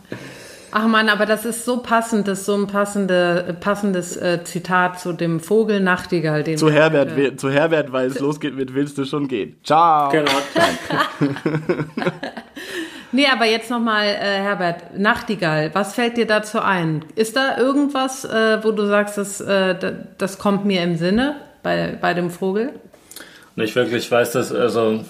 [0.78, 5.00] Ach man, aber das ist so passend, das ist so ein passende, passendes äh, Zitat
[5.00, 6.44] zu dem Vogel Nachtigall.
[6.44, 9.56] Den zu Herbert, we- zu Herbert, weil es losgeht mit Willst du schon gehen.
[9.64, 10.10] Ciao.
[10.10, 10.32] Genau.
[13.12, 17.06] Nee, aber jetzt nochmal, äh, Herbert, Nachtigall, was fällt dir dazu ein?
[17.16, 21.38] Ist da irgendwas, äh, wo du sagst, das, äh, da- das kommt mir im Sinne
[21.64, 22.74] bei, bei dem Vogel?
[23.56, 25.06] Nicht wirklich, ich weiß das, also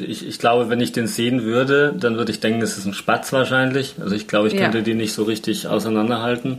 [0.00, 2.94] ich, ich glaube, wenn ich den sehen würde, dann würde ich denken, es ist ein
[2.94, 3.94] Spatz wahrscheinlich.
[4.00, 4.62] Also ich glaube, ich Ja.
[4.62, 6.58] könnte die nicht so richtig auseinanderhalten.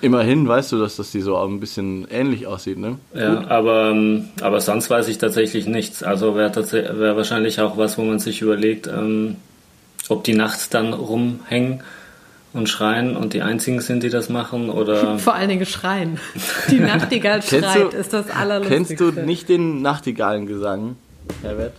[0.00, 2.98] Immerhin weißt du, dass das die so ein bisschen ähnlich aussieht, ne?
[3.14, 6.02] Ja, aber, ähm, aber sonst weiß ich tatsächlich nichts.
[6.02, 6.54] Also wäre
[6.98, 9.36] wär wahrscheinlich auch was, wo man sich überlegt, ähm,
[10.10, 11.80] ob die nachts dann rumhängen
[12.52, 16.18] und schreien und die einzigen sind, die das machen oder Vor allen Dingen schreien.
[16.70, 18.94] Die Nachtigall schreit, du- ist das allerlustigste.
[18.96, 20.96] Kennst du nicht den Nachtigallengesang,
[21.42, 21.72] Herbert?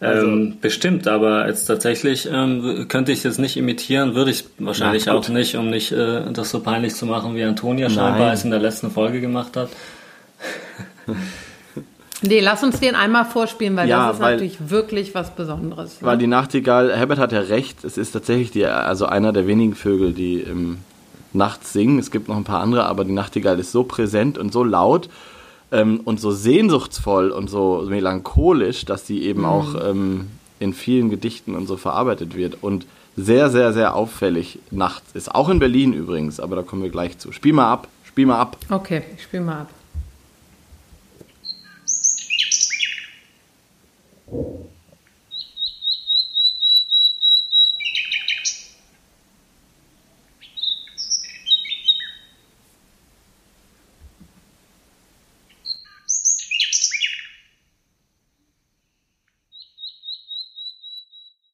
[0.00, 5.08] Also- ähm, bestimmt, aber jetzt tatsächlich ähm, könnte ich es nicht imitieren, würde ich wahrscheinlich
[5.08, 8.34] auch nicht, um nicht äh, das so peinlich zu machen, wie Antonia scheinbar Nein.
[8.34, 9.70] es in der letzten Folge gemacht hat.
[12.26, 16.00] Nee, lass uns den einmal vorspielen, weil Ja, das ist weil- natürlich wirklich was Besonderes.
[16.00, 16.06] ne?
[16.06, 19.74] Weil die Nachtigall, Herbert hat ja recht, es ist tatsächlich die, also einer der wenigen
[19.74, 20.78] Vögel, die ähm,
[21.34, 21.98] nachts singen.
[21.98, 25.10] Es gibt noch ein paar andere, aber die Nachtigall ist so präsent und so laut
[25.74, 29.46] ähm, und so sehnsuchtsvoll und so melancholisch, dass sie eben mhm.
[29.46, 30.28] auch ähm,
[30.60, 32.62] in vielen Gedichten und so verarbeitet wird.
[32.62, 35.34] Und sehr, sehr, sehr auffällig nachts ist.
[35.34, 37.32] Auch in Berlin übrigens, aber da kommen wir gleich zu.
[37.32, 38.56] Spiel mal ab, spiel mal ab.
[38.70, 39.70] Okay, ich spiel mal ab.